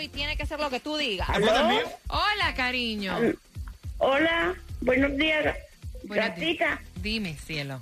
Y 0.00 0.08
tiene 0.08 0.36
que 0.36 0.44
hacer 0.44 0.58
lo 0.60 0.70
que 0.70 0.80
tú 0.80 0.96
digas. 0.96 1.28
Hola, 2.08 2.54
cariño. 2.56 3.16
Hola, 3.98 4.54
buenos 4.80 5.16
días, 5.16 5.56
Buenos 6.04 6.28
gatita. 6.28 6.80
Dime, 7.02 7.34
cielo. 7.36 7.80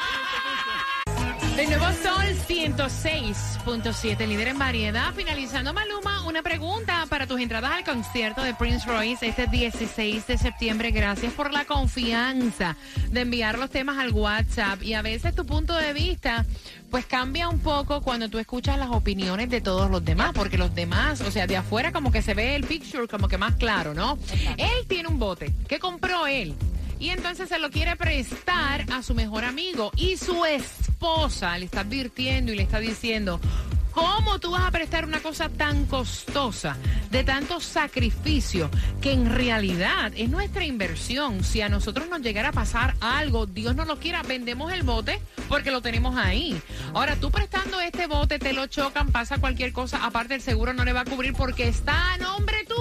De 1.57 1.67
nuevo 1.69 1.87
Sol 1.87 2.27
106.7, 2.47 4.27
líder 4.27 4.49
en 4.49 4.59
variedad. 4.59 5.15
Finalizando, 5.15 5.73
Maluma, 5.73 6.23
una 6.27 6.43
pregunta 6.43 7.07
para 7.09 7.27
tus 7.27 7.41
entradas 7.41 7.71
al 7.73 7.83
concierto 7.83 8.43
de 8.43 8.53
Prince 8.53 8.87
Royce 8.87 9.27
este 9.27 9.47
16 9.47 10.27
de 10.27 10.37
septiembre. 10.37 10.91
Gracias 10.91 11.33
por 11.33 11.55
la 11.55 11.65
confianza 11.65 12.77
de 13.11 13.23
enviar 13.23 13.59
los 13.59 13.71
temas 13.71 13.97
al 13.97 14.13
WhatsApp. 14.13 14.83
Y 14.83 14.93
a 14.93 15.01
veces 15.01 15.35
tu 15.35 15.47
punto 15.47 15.75
de 15.75 15.95
vista, 15.95 16.45
pues 16.91 17.07
cambia 17.07 17.49
un 17.49 17.61
poco 17.61 18.03
cuando 18.03 18.29
tú 18.29 18.39
escuchas 18.39 18.79
las 18.79 18.91
opiniones 18.91 19.49
de 19.49 19.63
todos 19.63 19.91
los 19.91 20.05
demás. 20.05 20.33
Porque 20.35 20.59
los 20.59 20.75
demás, 20.75 21.23
o 21.23 21.31
sea, 21.31 21.47
de 21.47 21.57
afuera 21.57 21.91
como 21.91 22.13
que 22.13 22.21
se 22.21 22.35
ve 22.35 22.55
el 22.55 22.65
picture 22.65 23.09
como 23.09 23.29
que 23.29 23.39
más 23.39 23.55
claro, 23.55 23.95
¿no? 23.95 24.19
Él 24.59 24.87
tiene 24.87 25.09
un 25.09 25.19
bote 25.19 25.55
que 25.67 25.79
compró 25.79 26.27
él. 26.27 26.55
Y 26.99 27.11
entonces 27.11 27.49
se 27.49 27.59
lo 27.59 27.71
quiere 27.71 27.97
prestar 27.97 28.87
a 28.93 29.03
su 29.03 29.15
mejor 29.15 29.45
amigo. 29.45 29.93
Y 29.97 30.17
su 30.17 30.45
esposa 30.45 31.57
le 31.59 31.67
está 31.67 31.81
advirtiendo 31.81 32.53
y 32.53 32.57
le 32.57 32.63
está 32.63 32.79
diciendo, 32.81 33.41
¿cómo 33.93 34.39
tú 34.39 34.51
vas 34.51 34.63
a 34.63 34.71
prestar 34.71 35.05
una 35.05 35.21
cosa 35.21 35.49
tan 35.49 35.87
costosa, 35.87 36.77
de 37.11 37.25
tanto 37.25 37.61
sacrificio, 37.61 38.71
que 39.01 39.13
en 39.13 39.27
realidad 39.31 40.13
es 40.17 40.29
nuestra 40.29 40.65
inversión? 40.65 41.45
Si 41.45 41.61
a 41.61 41.69
nosotros 41.69 42.09
nos 42.09 42.21
llegara 42.21 42.49
a 42.49 42.53
pasar 42.53 42.95
algo, 43.01 43.47
Dios 43.47 43.75
no 43.75 43.85
lo 43.85 43.99
quiera, 43.99 44.23
vendemos 44.23 44.73
el 44.73 44.83
bote 44.83 45.21
porque 45.49 45.71
lo 45.71 45.81
tenemos 45.83 46.17
ahí. 46.17 46.61
Ahora, 46.95 47.17
tú 47.17 47.31
prestando 47.31 47.81
este 47.81 48.07
bote, 48.07 48.39
te 48.39 48.53
lo 48.53 48.67
chocan, 48.67 49.13
pasa 49.13 49.39
cualquier 49.39 49.73
cosa, 49.73 50.05
aparte 50.05 50.35
el 50.35 50.43
seguro 50.43 50.73
no 50.73 50.85
le 50.85 50.93
va 50.93 51.01
a 51.01 51.05
cubrir 51.05 51.35
porque 51.35 51.69
está 51.69 52.15
a 52.15 52.19
nombre 52.19 52.65
tuyo. 52.65 52.76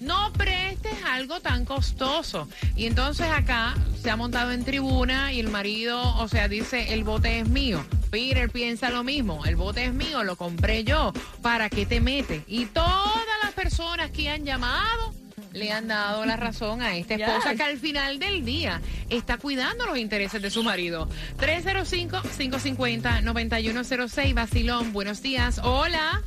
No 0.00 0.32
prestes 0.32 0.94
algo 1.06 1.40
tan 1.40 1.64
costoso. 1.64 2.48
Y 2.76 2.86
entonces 2.86 3.26
acá 3.30 3.74
se 4.02 4.10
ha 4.10 4.16
montado 4.16 4.52
en 4.52 4.64
tribuna 4.64 5.32
y 5.32 5.40
el 5.40 5.48
marido, 5.48 6.00
o 6.16 6.28
sea, 6.28 6.48
dice, 6.48 6.94
el 6.94 7.04
bote 7.04 7.40
es 7.40 7.48
mío. 7.48 7.84
Peter 8.10 8.50
piensa 8.50 8.90
lo 8.90 9.04
mismo, 9.04 9.44
el 9.44 9.56
bote 9.56 9.84
es 9.84 9.92
mío, 9.92 10.24
lo 10.24 10.36
compré 10.36 10.84
yo. 10.84 11.12
¿Para 11.42 11.68
qué 11.68 11.84
te 11.86 12.00
metes? 12.00 12.42
Y 12.48 12.66
todas 12.66 13.20
las 13.42 13.52
personas 13.52 14.10
que 14.10 14.28
han 14.30 14.44
llamado 14.44 15.14
le 15.52 15.72
han 15.72 15.88
dado 15.88 16.24
la 16.24 16.36
razón 16.36 16.80
a 16.80 16.96
esta 16.96 17.14
esposa 17.14 17.50
Yes. 17.50 17.56
que 17.58 17.62
al 17.64 17.78
final 17.78 18.18
del 18.18 18.44
día 18.44 18.80
está 19.10 19.36
cuidando 19.36 19.84
los 19.86 19.98
intereses 19.98 20.40
de 20.40 20.50
su 20.50 20.62
marido. 20.62 21.08
305-550-9106, 21.38 24.34
Basilón, 24.34 24.92
buenos 24.92 25.22
días. 25.22 25.60
Hola. 25.62 26.22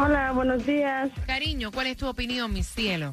Hola, 0.00 0.30
buenos 0.30 0.64
días. 0.64 1.10
Cariño, 1.26 1.72
¿cuál 1.72 1.88
es 1.88 1.96
tu 1.96 2.06
opinión, 2.06 2.52
mi 2.52 2.62
cielo? 2.62 3.12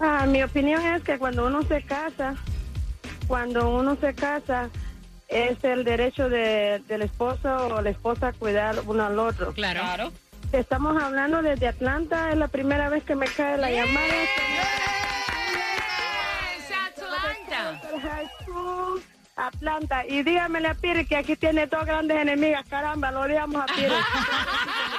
Ah, 0.00 0.24
mi 0.26 0.42
opinión 0.42 0.80
es 0.80 1.02
que 1.02 1.18
cuando 1.18 1.46
uno 1.46 1.62
se 1.64 1.82
casa, 1.82 2.34
cuando 3.28 3.68
uno 3.68 3.94
se 4.00 4.14
casa, 4.14 4.70
es 5.28 5.62
el 5.62 5.84
derecho 5.84 6.30
de, 6.30 6.82
del 6.88 7.02
esposo 7.02 7.66
o 7.66 7.82
la 7.82 7.90
esposa 7.90 8.32
cuidar 8.32 8.76
uno 8.86 9.04
al 9.04 9.18
otro. 9.18 9.52
Claro. 9.52 10.10
Estamos 10.52 11.00
hablando 11.00 11.42
desde 11.42 11.68
Atlanta, 11.68 12.30
es 12.30 12.38
la 12.38 12.48
primera 12.48 12.88
vez 12.88 13.04
que 13.04 13.14
me 13.14 13.26
cae 13.26 13.58
la 13.58 13.70
llamada. 13.70 14.06
Es 16.56 16.70
Atlanta. 16.96 17.80
High 18.00 18.30
School, 18.42 19.02
Atlanta. 19.36 20.06
Y 20.06 20.22
dígamele 20.22 20.68
a 20.68 20.74
Piri 20.74 21.04
que 21.04 21.16
aquí 21.16 21.36
tiene 21.36 21.66
dos 21.66 21.84
grandes 21.84 22.16
enemigas. 22.16 22.64
Caramba, 22.66 23.10
lo 23.10 23.20
odiamos 23.20 23.62
a 23.62 23.66
Piri. 23.66 23.92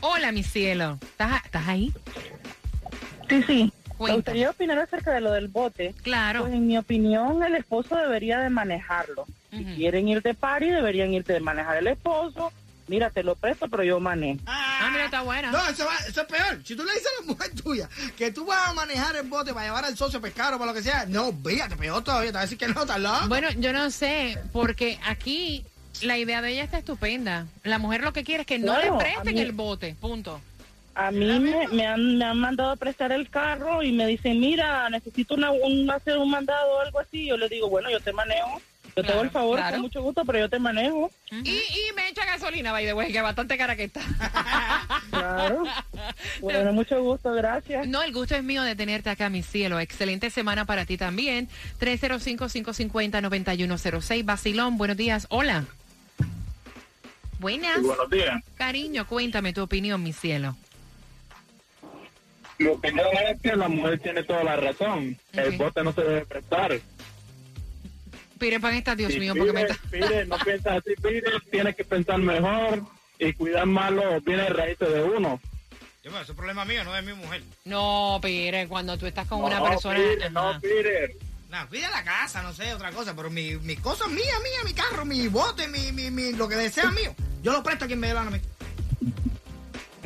Hola, 0.00 0.32
mi 0.32 0.42
cielo. 0.42 0.98
¿Estás, 1.02 1.44
estás 1.44 1.68
ahí? 1.68 1.92
Sí, 3.28 3.42
sí. 3.44 3.72
Me 3.96 3.98
Cuenta. 3.98 4.16
gustaría 4.16 4.50
opinar 4.50 4.78
acerca 4.78 5.12
de 5.12 5.20
lo 5.22 5.32
del 5.32 5.48
bote. 5.48 5.94
Claro. 6.02 6.42
Pues 6.42 6.52
en 6.54 6.66
mi 6.66 6.76
opinión, 6.76 7.42
el 7.42 7.54
esposo 7.54 7.96
debería 7.96 8.38
de 8.40 8.50
manejarlo. 8.50 9.24
Si 9.50 9.64
quieren 9.64 10.06
ir 10.08 10.20
de 10.22 10.34
party, 10.34 10.68
deberían 10.68 11.14
irte 11.14 11.32
de 11.32 11.40
manejar 11.40 11.78
el 11.78 11.86
esposo. 11.86 12.52
Mira, 12.88 13.08
te 13.10 13.22
lo 13.24 13.34
presto, 13.34 13.68
pero 13.68 13.82
yo 13.82 13.98
manejo. 13.98 14.38
Ah, 14.46 14.90
mira, 14.92 15.06
está 15.06 15.22
buena. 15.22 15.50
No, 15.50 15.66
eso, 15.68 15.84
va- 15.86 15.96
eso 16.06 16.20
es 16.20 16.26
peor. 16.28 16.60
Si 16.64 16.76
tú 16.76 16.84
le 16.84 16.92
dices 16.92 17.08
a 17.18 17.22
la 17.22 17.26
mujer 17.32 17.50
tuya 17.60 17.88
que 18.16 18.30
tú 18.30 18.44
vas 18.44 18.68
a 18.68 18.74
manejar 18.74 19.16
el 19.16 19.26
bote 19.26 19.52
para 19.54 19.66
llevar 19.66 19.84
al 19.86 19.96
socio 19.96 20.18
a 20.18 20.22
pescar 20.22 20.52
o 20.54 20.58
para 20.58 20.70
lo 20.72 20.76
que 20.76 20.82
sea, 20.84 21.04
no, 21.06 21.32
fíjate, 21.32 21.74
peor 21.76 22.04
todavía. 22.04 22.30
Te 22.30 22.34
va 22.34 22.40
a 22.40 22.42
decir 22.42 22.58
que 22.58 22.68
no, 22.68 22.84
loco. 22.84 23.28
Bueno, 23.28 23.48
yo 23.58 23.72
no 23.72 23.90
sé, 23.90 24.38
porque 24.52 25.00
aquí 25.06 25.64
la 26.02 26.18
idea 26.18 26.42
de 26.42 26.52
ella 26.52 26.62
está 26.64 26.78
estupenda. 26.78 27.46
La 27.64 27.78
mujer 27.78 28.02
lo 28.02 28.12
que 28.12 28.22
quiere 28.22 28.42
es 28.42 28.46
que 28.46 28.58
no 28.60 28.78
le 28.78 28.92
presten 28.92 29.34
mí- 29.34 29.40
el 29.40 29.52
bote, 29.52 29.96
punto. 30.00 30.40
A 30.96 31.10
mí 31.10 31.26
me, 31.26 31.68
me 31.68 31.86
han, 31.86 32.16
me 32.16 32.24
han 32.24 32.38
mandado 32.38 32.70
a 32.70 32.76
prestar 32.76 33.12
el 33.12 33.28
carro 33.28 33.82
y 33.82 33.92
me 33.92 34.06
dicen, 34.06 34.40
mira, 34.40 34.88
necesito 34.88 35.34
una, 35.34 35.50
un, 35.50 35.90
hacer 35.90 36.16
un 36.16 36.30
mandado 36.30 36.72
o 36.72 36.80
algo 36.80 37.00
así. 37.00 37.26
Yo 37.26 37.36
le 37.36 37.50
digo, 37.50 37.68
bueno, 37.68 37.90
yo 37.90 38.00
te 38.00 38.14
manejo. 38.14 38.62
Yo 38.96 39.04
te 39.04 39.12
hago 39.12 39.20
el 39.20 39.28
favor 39.30 39.58
claro. 39.58 39.74
con 39.74 39.82
mucho 39.82 40.00
gusto, 40.00 40.24
pero 40.24 40.38
yo 40.38 40.48
te 40.48 40.58
manejo. 40.58 41.10
y, 41.30 41.50
y 41.50 41.92
me 41.94 42.08
echa 42.08 42.24
gasolina, 42.24 42.72
by 42.72 42.86
the 42.86 42.94
way, 42.94 43.12
que 43.12 43.20
bastante 43.20 43.58
cara 43.58 43.76
que 43.76 43.84
está. 43.84 44.00
Claro. 45.10 45.64
Bueno, 46.40 46.72
mucho 46.72 47.02
gusto, 47.02 47.30
gracias. 47.32 47.86
No, 47.86 48.02
el 48.02 48.10
gusto 48.12 48.34
es 48.34 48.42
mío 48.42 48.62
de 48.62 48.74
tenerte 48.74 49.10
acá, 49.10 49.28
mi 49.28 49.42
cielo. 49.42 49.78
Excelente 49.80 50.30
semana 50.30 50.64
para 50.64 50.86
ti 50.86 50.96
también. 50.96 51.50
305-550-9106. 51.80 54.24
Basilón, 54.24 54.78
buenos 54.78 54.96
días. 54.96 55.26
Hola. 55.28 55.64
Buenas. 57.38 57.82
buenos 57.82 58.08
días. 58.10 58.42
Cariño, 58.56 59.06
cuéntame 59.06 59.52
tu 59.52 59.60
opinión, 59.62 60.02
mi 60.02 60.14
cielo. 60.14 60.56
Mi 62.58 62.66
opinión 62.68 63.06
es 63.28 63.40
que 63.40 63.54
la 63.54 63.68
mujer 63.68 63.98
tiene 64.00 64.22
toda 64.22 64.44
la 64.44 64.56
razón. 64.56 65.16
El 65.32 65.56
bote 65.56 65.82
no 65.82 65.92
se 65.92 66.02
debe 66.02 66.26
prestar. 66.26 66.80
Pire 68.38 68.60
pan 68.60 68.74
está, 68.74 68.94
Dios 68.94 69.16
mío, 69.16 69.34
porque 69.36 69.52
me 69.52 69.64
Pire, 69.64 69.72
está... 69.72 69.90
Pire 69.90 70.26
no 70.26 70.38
piensa 70.38 70.74
así, 70.74 70.90
Pire, 71.02 71.30
tiene 71.50 71.74
que 71.74 71.84
pensar 71.84 72.18
mejor 72.18 72.82
y 73.18 73.32
cuidar 73.32 73.66
más 73.66 73.90
los 73.92 74.22
bienes 74.24 74.50
raíces 74.50 74.92
de 74.92 75.02
uno. 75.02 75.40
Yo, 76.02 76.10
ese 76.20 76.32
es 76.32 76.36
problema 76.36 76.64
mío, 76.64 76.84
no 76.84 76.96
es 76.96 77.04
mi 77.04 77.14
mujer. 77.14 77.42
No, 77.64 78.20
Pire, 78.22 78.68
cuando 78.68 78.96
tú 78.98 79.06
estás 79.06 79.26
con 79.26 79.42
una 79.42 79.58
No, 79.58 79.64
persona... 79.64 79.96
Pire, 79.96 80.30
no. 80.30 80.60
Pire. 80.60 81.16
No, 81.50 81.68
cuida 81.68 81.88
la 81.90 82.04
casa, 82.04 82.42
no 82.42 82.52
sé, 82.52 82.74
otra 82.74 82.90
cosa, 82.90 83.14
pero 83.14 83.30
mi, 83.30 83.56
mis 83.56 83.80
cosas 83.80 84.08
mías, 84.08 84.40
mías, 84.42 84.64
mi 84.64 84.74
carro, 84.74 85.04
mi 85.04 85.28
bote, 85.28 85.68
mi, 85.68 85.92
mi, 85.92 86.10
mi, 86.10 86.32
lo 86.32 86.48
que 86.48 86.56
desea 86.56 86.90
mío, 86.90 87.14
yo 87.42 87.52
lo 87.52 87.62
presto 87.62 87.84
a 87.84 87.86
quien 87.86 88.00
me 88.00 88.08
dé 88.08 88.14
la 88.14 88.24
mí. 88.24 88.40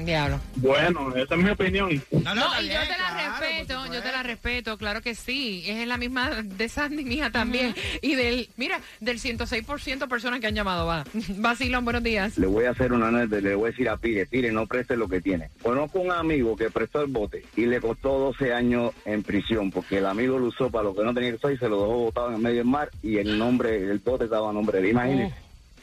Diablo. 0.05 0.41
Bueno, 0.57 1.15
esa 1.15 1.35
es 1.35 1.41
mi 1.43 1.51
opinión. 1.51 2.03
No, 2.11 2.35
No, 2.35 2.63
y 2.63 2.69
yo 2.69 2.81
te 2.81 2.89
la 2.89 2.97
claro, 2.97 3.39
respeto, 3.39 3.87
yo 3.93 4.03
te 4.03 4.13
la 4.13 4.23
respeto, 4.23 4.79
claro 4.79 5.01
que 5.03 5.15
sí. 5.15 5.65
Es 5.67 5.87
la 5.87 5.97
misma 5.97 6.43
de 6.43 6.69
Sandy 6.69 7.05
mía 7.05 7.31
también. 7.31 7.75
Y 8.03 8.15
del, 8.15 8.49
mira, 8.57 8.81
del 9.01 9.19
106% 9.19 10.09
personas 10.09 10.41
que 10.41 10.47
han 10.47 10.55
llamado, 10.55 10.87
va. 10.87 11.05
Vacilón, 11.37 11.85
buenos 11.85 12.03
días. 12.03 12.39
Le 12.39 12.47
voy 12.47 12.65
a 12.65 12.71
hacer 12.71 12.93
una 12.93 13.09
anécdota, 13.09 13.41
le 13.43 13.55
voy 13.55 13.69
a 13.69 13.71
decir 13.71 13.89
a 13.89 13.97
Pire, 13.97 14.27
Pire, 14.27 14.53
no 14.53 14.67
preste 14.67 14.97
lo 14.97 15.09
que 15.09 15.21
tiene. 15.21 15.51
Conozco 15.63 16.01
un 16.01 16.13
amigo 16.13 16.57
que 16.57 16.71
prestó 16.71 17.01
el 17.01 17.09
bote 17.09 17.45
y 17.57 17.67
le 17.67 17.81
costó 17.81 18.19
12 18.19 18.53
años 18.53 18.93
en 19.05 19.23
prisión 19.23 19.71
porque 19.71 19.99
el 19.99 20.07
amigo 20.07 20.39
lo 20.39 20.47
usó 20.47 20.71
para 20.71 20.85
lo 20.85 20.95
que 20.95 21.05
no 21.05 21.15
tenía 21.15 21.31
que 21.31 21.37
usar 21.37 21.53
y 21.53 21.59
se 21.59 21.69
lo 21.69 21.81
dejó 21.81 21.99
botado 21.99 22.29
en 22.29 22.35
el 22.35 22.41
medio 22.41 22.59
del 22.59 22.67
mar 22.67 22.91
y 23.03 23.19
el 23.19 23.39
nombre, 23.39 23.77
el 23.77 23.99
bote 23.99 24.25
estaba 24.25 24.51
a 24.51 24.53
nombre 24.53 24.81
de 24.81 24.85
él. 24.85 24.91
Imagínese. 24.93 25.35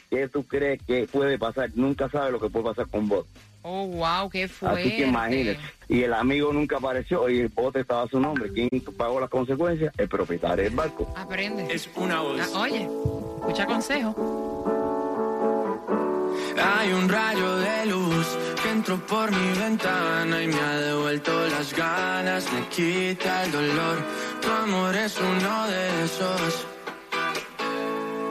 ¿Qué 0.09 0.27
tú 0.29 0.43
crees 0.43 0.81
que 0.83 1.07
puede 1.11 1.37
pasar? 1.37 1.69
Nunca 1.75 2.09
sabe 2.09 2.31
lo 2.31 2.39
que 2.39 2.49
puede 2.49 2.65
pasar 2.65 2.87
con 2.87 3.07
bote. 3.09 3.29
Oh, 3.69 3.85
wow, 3.87 4.29
qué 4.29 4.47
fuerte. 4.47 4.79
Así 4.79 4.95
que 4.95 5.07
imagínese. 5.07 5.59
Y 5.89 6.03
el 6.03 6.13
amigo 6.13 6.53
nunca 6.53 6.77
apareció 6.77 7.27
y 7.29 7.41
el 7.41 7.49
bote 7.49 7.81
estaba 7.81 8.03
a 8.03 8.07
su 8.07 8.17
nombre. 8.17 8.49
¿Quién 8.53 8.69
pagó 8.97 9.19
las 9.19 9.29
consecuencias? 9.29 9.93
El 9.97 10.07
propietario 10.07 10.63
del 10.63 10.73
barco. 10.73 11.13
Aprende. 11.17 11.67
Es 11.69 11.89
una 11.97 12.21
voz. 12.21 12.39
Ah, 12.55 12.61
oye, 12.61 12.87
escucha 13.39 13.65
consejo. 13.65 14.15
Hay 16.63 16.93
un 16.93 17.09
rayo 17.09 17.57
de 17.57 17.85
luz 17.87 18.37
que 18.63 18.69
entró 18.69 19.05
por 19.05 19.31
mi 19.31 19.59
ventana 19.59 20.43
y 20.43 20.47
me 20.47 20.59
ha 20.59 20.77
devuelto 20.77 21.47
las 21.49 21.75
ganas, 21.75 22.45
me 22.53 22.67
quita 22.69 23.43
el 23.43 23.51
dolor. 23.51 23.97
Tu 24.41 24.49
amor 24.49 24.95
es 24.95 25.19
uno 25.19 25.67
de 25.67 26.05
esos 26.05 26.67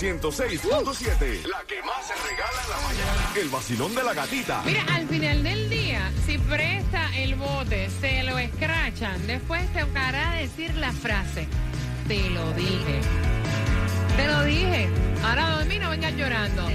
106.7. 0.00 1.44
La 1.44 1.62
que 1.66 1.82
más 1.82 2.06
se 2.06 2.14
regala 2.14 2.62
en 2.64 2.70
la 2.70 2.76
mañana. 2.88 3.32
El 3.36 3.50
vacilón 3.50 3.94
de 3.94 4.02
la 4.02 4.14
gatita. 4.14 4.62
Mira, 4.64 4.82
al 4.94 5.06
final 5.06 5.42
del 5.42 5.68
día, 5.68 6.10
si 6.24 6.38
presta 6.38 7.14
el 7.18 7.34
bote, 7.34 7.90
se 8.00 8.22
lo 8.22 8.38
escrachan, 8.38 9.26
después 9.26 9.70
te 9.74 9.80
tocará 9.80 10.36
decir 10.36 10.74
la 10.76 10.90
frase, 10.92 11.46
te 12.08 12.30
lo 12.30 12.50
dije. 12.54 13.00
Te 14.16 14.26
lo 14.26 14.42
dije. 14.44 14.88
Ahora 15.22 15.48
a 15.48 15.58
dormir, 15.58 15.82
no 15.82 15.90
vengas 15.90 16.14
llorando. 16.14 16.66